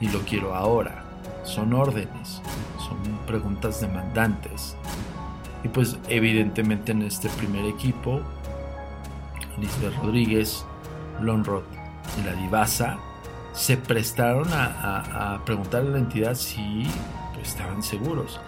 y 0.00 0.08
lo 0.08 0.20
quiero 0.20 0.54
ahora. 0.54 1.04
Son 1.44 1.72
órdenes, 1.72 2.42
son 2.78 2.98
preguntas 3.26 3.80
demandantes. 3.80 4.76
Y 5.64 5.68
pues 5.68 5.98
evidentemente 6.08 6.92
en 6.92 7.02
este 7.02 7.28
primer 7.30 7.64
equipo, 7.64 8.20
Lisbeth 9.58 9.96
Rodríguez, 10.02 10.64
Lonrod 11.20 11.64
y 12.18 12.26
la 12.26 12.34
Divasa 12.34 12.98
se 13.52 13.76
prestaron 13.76 14.48
a, 14.52 15.34
a 15.34 15.44
preguntarle 15.44 15.88
a 15.88 15.92
la 15.92 15.98
entidad 15.98 16.34
si 16.34 16.86
estaban 17.46 17.82
seguros. 17.82 18.40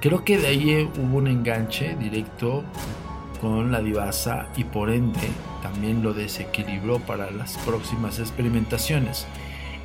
Creo 0.00 0.24
que 0.24 0.38
de 0.38 0.46
ahí 0.48 0.90
hubo 0.98 1.18
un 1.18 1.26
enganche 1.26 1.96
directo 1.96 2.64
con 3.40 3.70
la 3.72 3.80
divasa 3.80 4.48
y 4.56 4.64
por 4.64 4.90
ende 4.90 5.28
también 5.62 6.02
lo 6.02 6.12
desequilibró 6.12 6.98
para 7.00 7.30
las 7.30 7.56
próximas 7.58 8.18
experimentaciones. 8.18 9.26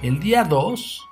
El 0.01 0.19
día 0.19 0.43
2 0.43 1.07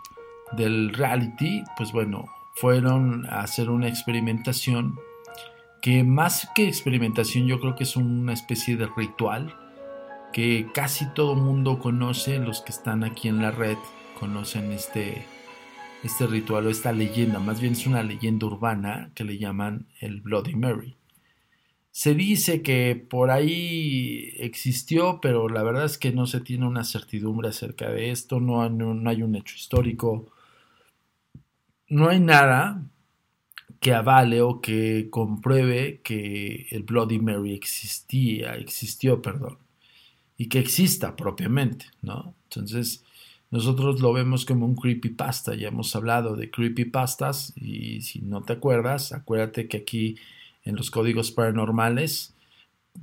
del 0.53 0.93
reality, 0.93 1.63
pues 1.77 1.91
bueno, 1.91 2.25
fueron 2.53 3.25
a 3.27 3.41
hacer 3.41 3.69
una 3.69 3.87
experimentación 3.87 4.99
que 5.81 6.03
más 6.03 6.49
que 6.55 6.67
experimentación 6.67 7.47
yo 7.47 7.59
creo 7.59 7.75
que 7.75 7.83
es 7.83 7.95
una 7.95 8.33
especie 8.33 8.75
de 8.75 8.89
ritual 8.97 9.55
que 10.33 10.67
casi 10.73 11.07
todo 11.13 11.35
mundo 11.35 11.79
conoce, 11.79 12.37
los 12.39 12.61
que 12.61 12.71
están 12.71 13.03
aquí 13.03 13.27
en 13.27 13.41
la 13.41 13.51
red 13.51 13.77
conocen 14.19 14.71
este, 14.71 15.25
este 16.03 16.27
ritual 16.27 16.67
o 16.67 16.69
esta 16.69 16.91
leyenda, 16.91 17.39
más 17.39 17.59
bien 17.59 17.73
es 17.73 17.85
una 17.85 18.03
leyenda 18.03 18.45
urbana 18.45 19.11
que 19.15 19.23
le 19.23 19.37
llaman 19.37 19.87
el 19.99 20.21
Bloody 20.21 20.55
Mary. 20.55 20.95
Se 21.91 22.13
dice 22.13 22.61
que 22.61 22.95
por 22.95 23.31
ahí 23.31 24.33
existió, 24.37 25.19
pero 25.21 25.49
la 25.49 25.63
verdad 25.63 25.85
es 25.85 25.97
que 25.97 26.11
no 26.11 26.27
se 26.27 26.39
tiene 26.39 26.65
una 26.67 26.83
certidumbre 26.83 27.49
acerca 27.49 27.89
de 27.89 28.11
esto, 28.11 28.39
no, 28.39 28.69
no, 28.69 29.09
hay 29.09 29.23
un 29.23 29.35
hecho 29.35 29.55
histórico, 29.55 30.31
no 31.89 32.09
hay 32.09 32.19
nada 32.19 32.85
que 33.81 33.93
avale 33.93 34.41
o 34.41 34.61
que 34.61 35.09
compruebe 35.09 36.01
que 36.03 36.67
el 36.71 36.83
Bloody 36.83 37.19
Mary 37.19 37.53
existía, 37.53 38.55
existió, 38.55 39.21
perdón, 39.21 39.57
y 40.37 40.47
que 40.47 40.59
exista 40.59 41.15
propiamente, 41.15 41.87
¿no? 42.01 42.35
Entonces, 42.45 43.03
nosotros 43.51 43.99
lo 43.99 44.13
vemos 44.13 44.45
como 44.45 44.65
un 44.65 44.75
creepypasta, 44.75 45.55
ya 45.55 45.69
hemos 45.69 45.95
hablado 45.95 46.35
de 46.35 46.51
creepypastas 46.51 47.53
y 47.55 48.01
si 48.01 48.21
no 48.21 48.43
te 48.43 48.53
acuerdas, 48.53 49.11
acuérdate 49.11 49.67
que 49.67 49.77
aquí 49.77 50.17
en 50.63 50.75
los 50.75 50.91
códigos 50.91 51.31
paranormales 51.31 52.35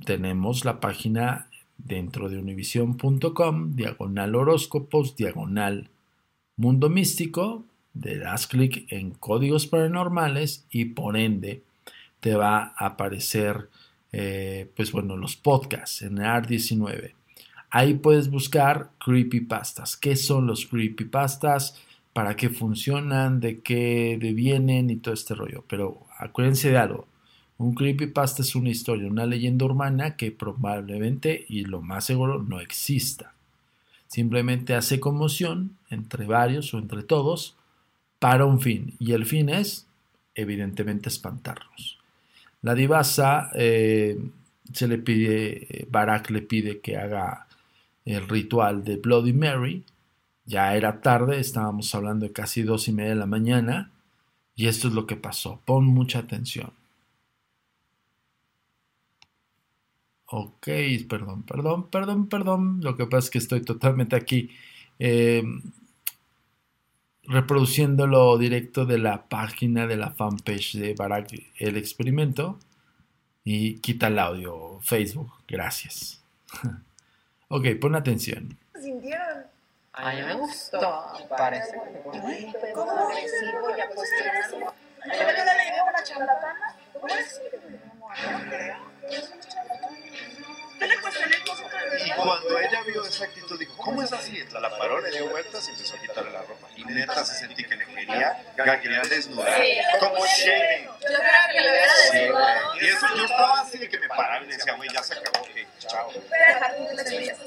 tenemos 0.05 0.63
la 0.63 0.79
página 0.79 1.47
dentro 1.77 2.29
de 2.29 2.37
univision.com, 2.37 3.75
diagonal 3.75 4.35
horóscopos, 4.35 5.15
diagonal 5.17 5.89
mundo 6.55 6.89
místico, 6.89 7.65
le 7.93 8.17
das 8.17 8.47
clic 8.47 8.91
en 8.91 9.11
códigos 9.11 9.67
paranormales 9.67 10.65
y 10.69 10.85
por 10.85 11.17
ende 11.17 11.63
te 12.19 12.35
va 12.35 12.73
a 12.77 12.85
aparecer 12.87 13.69
eh, 14.13 14.71
pues 14.75 14.91
bueno 14.91 15.17
los 15.17 15.35
podcasts 15.35 16.01
en 16.03 16.17
AR19 16.17 17.16
Ahí 17.69 17.95
puedes 17.95 18.29
buscar 18.29 18.91
creepypastas. 19.03 19.97
¿Qué 19.97 20.15
son 20.15 20.47
los 20.47 20.65
creepypastas? 20.65 21.75
¿Para 22.13 22.35
qué 22.35 22.49
funcionan? 22.49 23.39
¿De 23.39 23.59
qué 23.59 24.17
devienen? 24.19 24.89
Y 24.89 24.95
todo 24.97 25.13
este 25.13 25.35
rollo. 25.35 25.63
Pero 25.67 26.05
acuérdense 26.17 26.69
de 26.71 26.77
algo. 26.77 27.07
Un 27.57 27.73
creepypasta 27.73 28.41
es 28.41 28.55
una 28.55 28.69
historia, 28.69 29.07
una 29.07 29.25
leyenda 29.25 29.65
urbana 29.65 30.15
que 30.15 30.31
probablemente 30.31 31.45
y 31.49 31.65
lo 31.65 31.81
más 31.81 32.05
seguro 32.05 32.41
no 32.41 32.59
exista. 32.59 33.33
Simplemente 34.07 34.73
hace 34.73 34.99
conmoción 34.99 35.75
entre 35.89 36.25
varios 36.25 36.73
o 36.73 36.77
entre 36.77 37.03
todos 37.03 37.57
para 38.19 38.45
un 38.45 38.61
fin. 38.61 38.93
Y 38.99 39.11
el 39.13 39.25
fin 39.25 39.49
es, 39.49 39.87
evidentemente, 40.35 41.09
espantarnos. 41.09 41.97
La 42.61 42.75
divasa 42.75 43.51
eh, 43.55 44.17
se 44.71 44.87
le 44.87 44.97
pide, 44.99 45.87
Barak 45.89 46.29
le 46.29 46.41
pide 46.41 46.79
que 46.79 46.95
haga 46.95 47.46
el 48.07 48.27
ritual 48.27 48.83
de 48.83 48.95
Bloody 48.97 49.33
Mary. 49.33 49.83
Ya 50.45 50.75
era 50.75 51.01
tarde, 51.01 51.39
estábamos 51.39 51.93
hablando 51.93 52.25
de 52.25 52.31
casi 52.31 52.63
dos 52.63 52.87
y 52.87 52.93
media 52.93 53.11
de 53.11 53.17
la 53.17 53.25
mañana. 53.25 53.91
Y 54.55 54.67
esto 54.67 54.87
es 54.87 54.93
lo 54.93 55.05
que 55.05 55.17
pasó. 55.17 55.61
Pon 55.65 55.85
mucha 55.85 56.19
atención. 56.19 56.71
Ok, 60.29 60.67
perdón, 61.09 61.43
perdón, 61.43 61.89
perdón, 61.89 62.27
perdón. 62.27 62.79
Lo 62.81 62.95
que 62.95 63.05
pasa 63.07 63.25
es 63.25 63.29
que 63.29 63.37
estoy 63.39 63.61
totalmente 63.61 64.15
aquí 64.15 64.49
eh, 64.99 65.43
reproduciéndolo 67.23 68.37
directo 68.37 68.85
de 68.85 68.99
la 68.99 69.27
página 69.27 69.85
de 69.85 69.97
la 69.97 70.11
fanpage 70.11 70.77
de 70.77 70.95
Barack 70.95 71.33
el 71.57 71.77
experimento. 71.77 72.57
Y 73.43 73.75
quita 73.79 74.07
el 74.07 74.19
audio, 74.19 74.79
Facebook. 74.81 75.31
Gracias. 75.47 76.23
Ok, 77.49 77.65
pon 77.79 77.95
atención. 77.95 78.57
¿Sintieron? 78.79 79.47
A 79.93 80.11
mí 80.11 80.21
me 80.21 80.33
gustó. 80.33 81.13
Parece. 81.29 81.77
¿Cómo 82.73 82.91
agresivo 82.91 83.77
y 83.77 83.81
apostilando? 83.81 84.73
¿Yo 85.05 85.31
le 85.31 85.43
digo 85.71 85.85
una 85.89 86.03
charlatana? 86.03 86.75
Pues, 86.99 87.41
no 88.31 88.49
creo. 88.49 88.77
Y 90.79 92.11
cuando 92.11 92.59
ella 92.59 92.81
vio 92.85 93.03
esa 93.03 93.25
actitud, 93.25 93.57
dijo, 93.57 93.75
¿cómo 93.77 94.03
es 94.03 94.13
así? 94.13 94.37
Entonces 94.37 94.61
la 94.61 94.77
paró, 94.77 95.01
le 95.01 95.09
dio 95.11 95.27
vueltas 95.29 95.67
y 95.67 95.71
empezó 95.71 95.95
a 95.95 95.99
quitarle 95.99 96.31
la 96.31 96.41
ropa. 96.41 96.67
Y 96.75 96.83
neta 96.85 97.25
se 97.25 97.33
sentí 97.33 97.63
que 97.63 97.75
le 97.75 97.85
quería, 97.85 98.45
que 98.55 98.79
quería 98.81 99.01
desnudar. 99.01 99.59
Como 99.99 100.23
shaming. 100.25 100.85
Yo 100.85 100.91
creo 100.99 101.47
que 101.51 101.61
lo 101.61 101.69
hubiera 101.71 101.93
desnudado. 102.11 102.75
Y 102.79 102.85
eso 102.85 103.07
yo 103.15 103.25
estaba 103.25 103.61
así 103.61 103.77
de 103.79 103.89
que 103.89 103.99
me 103.99 104.07
paraba 104.09 104.45
y 104.45 104.49
decía, 104.49 104.73
güey, 104.75 104.89
ya 104.93 105.01
se 105.01 105.13
acabó, 105.13 105.45
ok, 105.45 105.55
chao. 105.79 106.11
Pero 106.13 106.46
Hallelujah. 107.09 107.46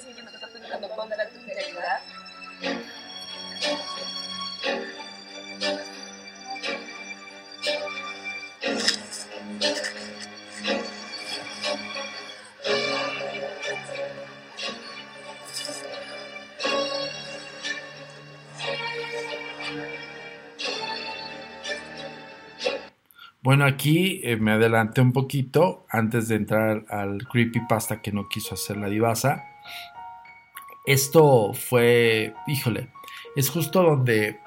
Bueno, 23.50 23.64
aquí 23.64 24.20
eh, 24.22 24.36
me 24.36 24.52
adelanté 24.52 25.00
un 25.00 25.12
poquito 25.12 25.84
antes 25.90 26.28
de 26.28 26.36
entrar 26.36 26.84
al 26.88 27.26
creepypasta 27.26 28.00
que 28.00 28.12
no 28.12 28.28
quiso 28.28 28.54
hacer 28.54 28.76
la 28.76 28.86
divasa. 28.86 29.42
Esto 30.86 31.52
fue, 31.52 32.32
híjole, 32.46 32.90
es 33.34 33.50
justo 33.50 33.82
donde 33.82 34.38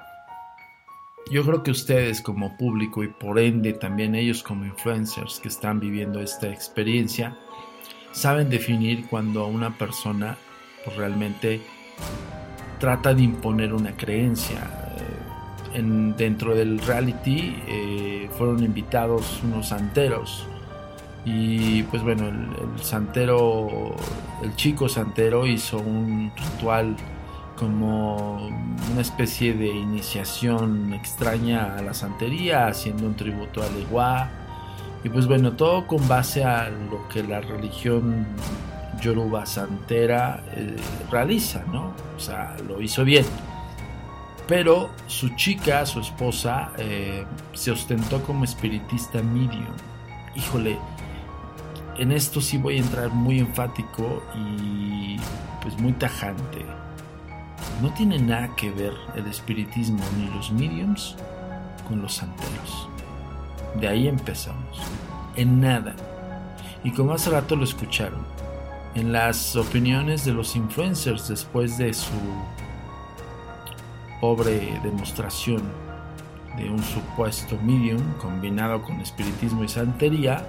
yo 1.30 1.44
creo 1.44 1.64
que 1.64 1.72
ustedes 1.72 2.22
como 2.22 2.56
público 2.56 3.04
y 3.04 3.10
por 3.10 3.40
ende 3.40 3.74
también 3.74 4.16
ellos 4.16 4.42
como 4.42 4.64
influencers 4.64 5.42
que 5.42 5.50
están 5.50 5.82
viviendo 5.82 6.22
esta 6.22 6.48
experiencia, 6.48 7.38
saben 8.14 8.50
definir 8.50 9.06
cuando 9.10 9.48
una 9.48 9.78
persona 9.78 10.38
pues, 10.86 10.96
realmente 10.96 11.60
trata 12.80 13.14
de 13.14 13.24
imponer 13.24 13.74
una 13.74 13.98
creencia. 13.98 14.83
En, 15.74 16.16
dentro 16.16 16.56
del 16.56 16.80
reality 16.80 17.56
eh, 17.68 18.30
fueron 18.38 18.64
invitados 18.64 19.42
unos 19.44 19.70
santeros 19.70 20.48
y 21.26 21.84
pues 21.84 22.04
bueno, 22.04 22.28
el, 22.28 22.36
el, 22.36 22.84
santero, 22.84 23.96
el 24.44 24.56
chico 24.56 24.90
santero 24.90 25.48
hizo 25.48 25.78
un 25.78 26.32
ritual 26.36 26.96
como 27.58 28.48
una 28.92 29.02
especie 29.02 29.54
de 29.54 29.68
iniciación 29.68 30.94
extraña 30.94 31.78
a 31.78 31.82
la 31.82 31.94
santería, 31.94 32.68
haciendo 32.68 33.06
un 33.06 33.16
tributo 33.16 33.62
al 33.64 33.70
Ewa. 33.90 34.30
Y 35.04 35.10
pues 35.10 35.28
bueno, 35.28 35.54
todo 35.54 35.88
con 35.88 36.06
base 36.08 36.44
a 36.44 36.70
lo 36.70 37.08
que 37.10 37.24
la 37.24 37.42
religión 37.42 38.26
yoruba 39.02 39.46
santera 39.46 40.44
eh, 40.56 40.76
realiza, 41.12 41.64
¿no? 41.72 41.94
O 42.16 42.20
sea, 42.20 42.56
lo 42.68 42.82
hizo 42.82 43.04
bien. 43.04 43.26
Pero 44.48 44.90
su 45.08 45.30
chica, 45.36 45.86
su 45.86 46.00
esposa, 46.02 46.72
eh, 46.78 47.26
se 47.54 47.72
ostentó 47.72 48.22
como 48.24 48.44
espiritista 48.44 49.22
medium. 49.22 49.74
Híjole, 50.36 50.78
en 51.98 52.12
esto 52.12 52.42
sí 52.42 52.58
voy 52.58 52.78
a 52.78 52.82
entrar 52.82 53.10
muy 53.10 53.40
enfático 53.40 54.22
y 54.36 55.18
pues 55.62 55.80
muy 55.80 55.94
tajante. 55.94 56.66
No 57.82 57.94
tiene 57.94 58.20
nada 58.20 58.54
que 58.56 58.72
ver 58.72 58.94
el 59.16 59.28
espiritismo 59.28 60.04
ni 60.18 60.28
los 60.36 60.52
mediums 60.52 61.16
con 61.88 62.02
los 62.02 62.16
santeros. 62.16 62.90
De 63.80 63.88
ahí 63.88 64.08
empezamos. 64.08 64.82
En 65.36 65.62
nada. 65.62 65.96
Y 66.84 66.92
como 66.92 67.14
hace 67.14 67.30
rato 67.30 67.56
lo 67.56 67.64
escucharon, 67.64 68.26
en 68.96 69.12
las 69.12 69.56
opiniones 69.56 70.26
de 70.26 70.34
los 70.34 70.56
influencers 70.56 71.28
después 71.28 71.78
de 71.78 71.94
su 71.94 72.12
pobre 74.24 74.80
demostración 74.82 75.62
de 76.56 76.70
un 76.70 76.82
supuesto 76.82 77.58
medium 77.62 78.02
combinado 78.22 78.82
con 78.82 79.02
espiritismo 79.02 79.66
y 79.66 79.68
santería, 79.68 80.48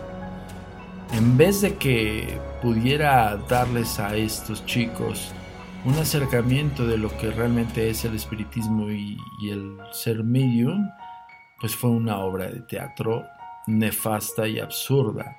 en 1.13 1.37
vez 1.37 1.61
de 1.61 1.75
que 1.75 2.39
pudiera 2.63 3.37
darles 3.49 3.99
a 3.99 4.15
estos 4.15 4.65
chicos 4.65 5.33
un 5.85 5.95
acercamiento 5.95 6.87
de 6.87 6.99
lo 6.99 7.09
que 7.19 7.33
realmente 7.33 7.91
es 7.91 8.05
el 8.05 8.15
espiritismo 8.15 8.93
y, 8.93 9.19
el 9.43 9.77
ser 9.91 10.23
medium, 10.23 10.89
pues 11.61 11.75
fue 11.75 11.91
una 11.91 12.21
obra 12.21 12.47
de 12.47 12.61
teatro 12.61 13.25
nefasta 13.67 14.47
y 14.47 14.61
absurda. 14.61 15.37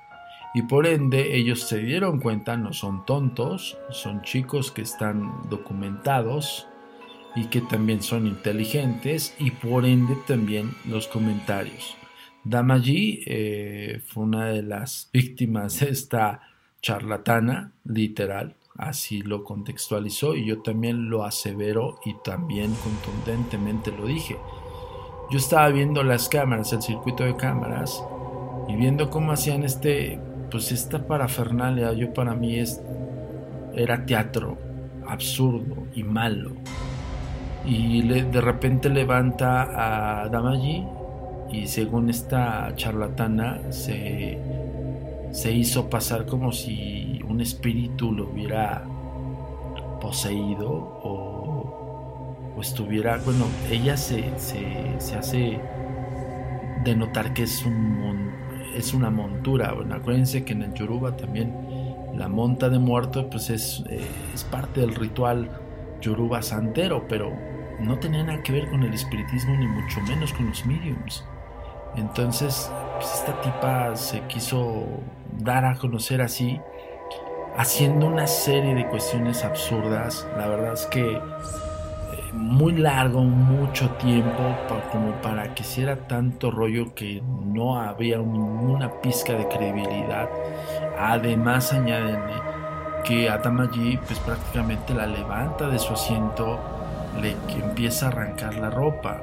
Y 0.52 0.60
por 0.60 0.86
ende 0.86 1.34
ellos 1.34 1.62
se 1.62 1.78
dieron 1.78 2.20
cuenta, 2.20 2.58
no 2.58 2.74
son 2.74 3.06
tontos, 3.06 3.78
son 3.88 4.20
chicos 4.20 4.70
que 4.70 4.82
están 4.82 5.48
documentados 5.48 6.68
y 7.36 7.44
que 7.44 7.60
también 7.60 8.02
son 8.02 8.26
inteligentes 8.26 9.34
y 9.38 9.52
por 9.52 9.84
ende 9.84 10.16
también 10.26 10.74
los 10.88 11.06
comentarios. 11.06 11.96
Damaji 12.42 13.22
eh, 13.26 14.00
fue 14.06 14.24
una 14.24 14.46
de 14.46 14.62
las 14.62 15.10
víctimas 15.12 15.80
de 15.80 15.90
esta 15.90 16.40
charlatana, 16.80 17.72
literal, 17.84 18.56
así 18.76 19.20
lo 19.20 19.44
contextualizó 19.44 20.34
y 20.34 20.46
yo 20.46 20.62
también 20.62 21.10
lo 21.10 21.24
asevero 21.24 21.98
y 22.04 22.14
también 22.24 22.72
contundentemente 22.82 23.92
lo 23.92 24.06
dije. 24.06 24.36
Yo 25.30 25.38
estaba 25.38 25.68
viendo 25.68 26.02
las 26.02 26.28
cámaras, 26.28 26.72
el 26.72 26.82
circuito 26.82 27.24
de 27.24 27.36
cámaras 27.36 28.02
y 28.68 28.76
viendo 28.76 29.10
cómo 29.10 29.32
hacían 29.32 29.64
este, 29.64 30.20
pues 30.50 30.70
esta 30.72 31.06
parafernalia, 31.06 31.92
yo 31.92 32.14
para 32.14 32.34
mí 32.34 32.58
es, 32.58 32.80
era 33.74 34.06
teatro 34.06 34.56
absurdo 35.06 35.86
y 35.94 36.02
malo. 36.02 36.52
Y 37.66 38.02
le, 38.02 38.22
de 38.24 38.40
repente 38.40 38.88
levanta 38.88 40.22
a 40.22 40.28
Damaji 40.28 40.86
y 41.50 41.66
según 41.66 42.10
esta 42.10 42.72
charlatana 42.76 43.60
se, 43.70 44.38
se 45.32 45.52
hizo 45.52 45.90
pasar 45.90 46.26
como 46.26 46.52
si 46.52 47.20
un 47.28 47.40
espíritu 47.40 48.12
lo 48.12 48.30
hubiera 48.30 48.84
poseído 50.00 50.70
o, 50.70 52.54
o 52.56 52.60
estuviera, 52.60 53.18
bueno, 53.24 53.46
ella 53.70 53.96
se, 53.96 54.38
se, 54.38 54.94
se, 54.98 55.16
hace 55.16 55.60
denotar 56.84 57.34
que 57.34 57.44
es, 57.44 57.64
un, 57.64 58.30
es 58.76 58.94
una 58.94 59.10
montura. 59.10 59.72
Bueno, 59.72 59.96
acuérdense 59.96 60.44
que 60.44 60.52
en 60.52 60.62
el 60.62 60.74
Yoruba 60.74 61.16
también 61.16 61.52
la 62.14 62.28
monta 62.28 62.68
de 62.68 62.78
muerto 62.78 63.28
pues 63.28 63.50
es, 63.50 63.84
es 64.34 64.44
parte 64.44 64.80
del 64.80 64.94
ritual 64.94 65.50
Yoruba 66.00 66.42
santero, 66.42 67.06
pero 67.08 67.32
no 67.80 67.98
tenía 67.98 68.22
nada 68.22 68.42
que 68.42 68.52
ver 68.52 68.68
con 68.70 68.82
el 68.82 68.94
espiritismo 68.94 69.56
ni 69.56 69.66
mucho 69.66 70.00
menos 70.02 70.32
con 70.32 70.48
los 70.48 70.64
mediums. 70.66 71.24
Entonces, 71.96 72.70
pues 72.94 73.14
esta 73.14 73.40
tipa 73.40 73.96
se 73.96 74.20
quiso 74.22 74.86
dar 75.38 75.64
a 75.64 75.76
conocer 75.76 76.20
así, 76.20 76.60
haciendo 77.56 78.06
una 78.06 78.26
serie 78.26 78.74
de 78.74 78.86
cuestiones 78.86 79.44
absurdas. 79.44 80.26
La 80.36 80.46
verdad 80.46 80.74
es 80.74 80.86
que 80.86 81.12
eh, 81.12 81.20
muy 82.32 82.72
largo, 82.72 83.22
mucho 83.22 83.88
tiempo, 83.92 84.56
como 84.92 85.12
para 85.22 85.54
que 85.54 85.62
hiciera 85.62 85.96
tanto 85.96 86.50
rollo 86.50 86.94
que 86.94 87.22
no 87.22 87.80
había 87.80 88.20
una 88.20 89.00
pizca 89.00 89.32
de 89.32 89.48
credibilidad. 89.48 90.28
Además, 90.98 91.72
añadenle 91.72 92.34
que 93.04 93.30
Atamaji 93.30 93.98
pues 93.98 94.18
prácticamente 94.18 94.92
la 94.92 95.06
levanta 95.06 95.68
de 95.68 95.78
su 95.78 95.92
asiento, 95.92 96.58
le 97.20 97.36
empieza 97.48 98.06
a 98.06 98.08
arrancar 98.08 98.54
la 98.56 98.70
ropa 98.70 99.22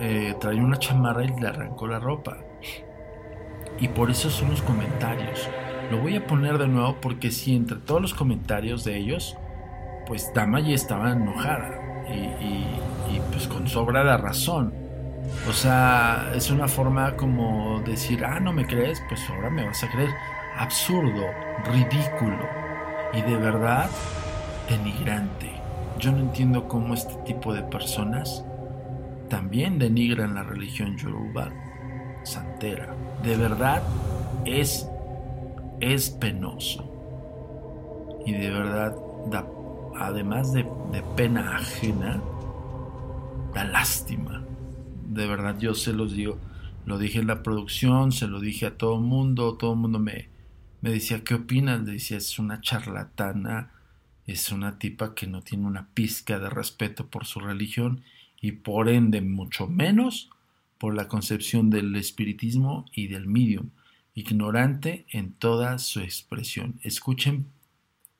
eh, 0.00 0.36
traía 0.38 0.62
una 0.62 0.78
chamarra 0.78 1.24
y 1.24 1.40
le 1.40 1.48
arrancó 1.48 1.86
la 1.88 1.98
ropa. 1.98 2.36
Y 3.80 3.88
por 3.88 4.10
eso 4.10 4.30
son 4.30 4.50
los 4.50 4.62
comentarios. 4.62 5.48
Lo 5.90 5.98
voy 5.98 6.16
a 6.16 6.26
poner 6.26 6.58
de 6.58 6.68
nuevo 6.68 6.96
porque 7.00 7.30
si 7.30 7.56
entre 7.56 7.78
todos 7.78 8.00
los 8.00 8.14
comentarios 8.14 8.84
de 8.84 8.96
ellos, 8.96 9.36
pues 10.06 10.32
Damaye 10.34 10.74
estaba 10.74 11.12
enojada. 11.12 12.04
Y, 12.08 13.20
pues 13.32 13.48
con 13.48 13.66
sobra 13.66 14.04
de 14.04 14.16
razón. 14.16 14.72
O 15.48 15.52
sea, 15.52 16.30
es 16.34 16.50
una 16.50 16.68
forma 16.68 17.16
como 17.16 17.80
decir, 17.80 18.24
ah, 18.24 18.40
no 18.40 18.52
me 18.52 18.66
crees, 18.66 19.02
pues 19.08 19.20
ahora 19.28 19.50
me 19.50 19.66
vas 19.66 19.82
a 19.84 19.90
creer. 19.90 20.10
Absurdo, 20.56 21.26
ridículo 21.70 22.48
y 23.12 23.22
de 23.22 23.36
verdad 23.36 23.90
denigrante. 24.68 25.57
Yo 25.98 26.12
no 26.12 26.18
entiendo 26.18 26.68
cómo 26.68 26.94
este 26.94 27.14
tipo 27.24 27.52
de 27.52 27.62
personas 27.62 28.44
también 29.28 29.78
denigran 29.78 30.34
la 30.34 30.44
religión 30.44 30.96
yoruba 30.96 31.50
santera. 32.22 32.94
De 33.22 33.36
verdad 33.36 33.82
es, 34.44 34.88
es 35.80 36.10
penoso. 36.10 36.84
Y 38.24 38.32
de 38.32 38.50
verdad 38.50 38.94
da, 39.30 39.46
además 39.98 40.52
de, 40.52 40.64
de 40.92 41.02
pena 41.16 41.56
ajena, 41.56 42.20
da 43.54 43.64
lástima. 43.64 44.44
De 45.08 45.26
verdad 45.26 45.58
yo 45.58 45.74
se 45.74 45.92
los 45.92 46.12
digo, 46.12 46.38
lo 46.86 46.98
dije 46.98 47.18
en 47.18 47.26
la 47.26 47.42
producción, 47.42 48.12
se 48.12 48.28
lo 48.28 48.40
dije 48.40 48.66
a 48.66 48.76
todo 48.76 48.94
el 48.96 49.02
mundo, 49.02 49.56
todo 49.56 49.72
el 49.72 49.78
mundo 49.78 49.98
me, 49.98 50.28
me 50.80 50.90
decía, 50.90 51.24
¿qué 51.24 51.34
opinas? 51.34 51.82
Le 51.82 51.92
decía, 51.92 52.18
es 52.18 52.38
una 52.38 52.60
charlatana, 52.60 53.72
es 54.28 54.52
una 54.52 54.78
tipa 54.78 55.14
que 55.14 55.26
no 55.26 55.42
tiene 55.42 55.66
una 55.66 55.88
pizca 55.94 56.38
de 56.38 56.50
respeto 56.50 57.06
por 57.06 57.24
su 57.24 57.40
religión 57.40 58.02
y 58.40 58.52
por 58.52 58.88
ende 58.88 59.22
mucho 59.22 59.66
menos 59.66 60.30
por 60.76 60.94
la 60.94 61.08
concepción 61.08 61.70
del 61.70 61.96
espiritismo 61.96 62.84
y 62.92 63.08
del 63.08 63.26
medium, 63.26 63.70
ignorante 64.14 65.06
en 65.10 65.32
toda 65.32 65.78
su 65.78 66.00
expresión. 66.00 66.78
Escuchen 66.82 67.46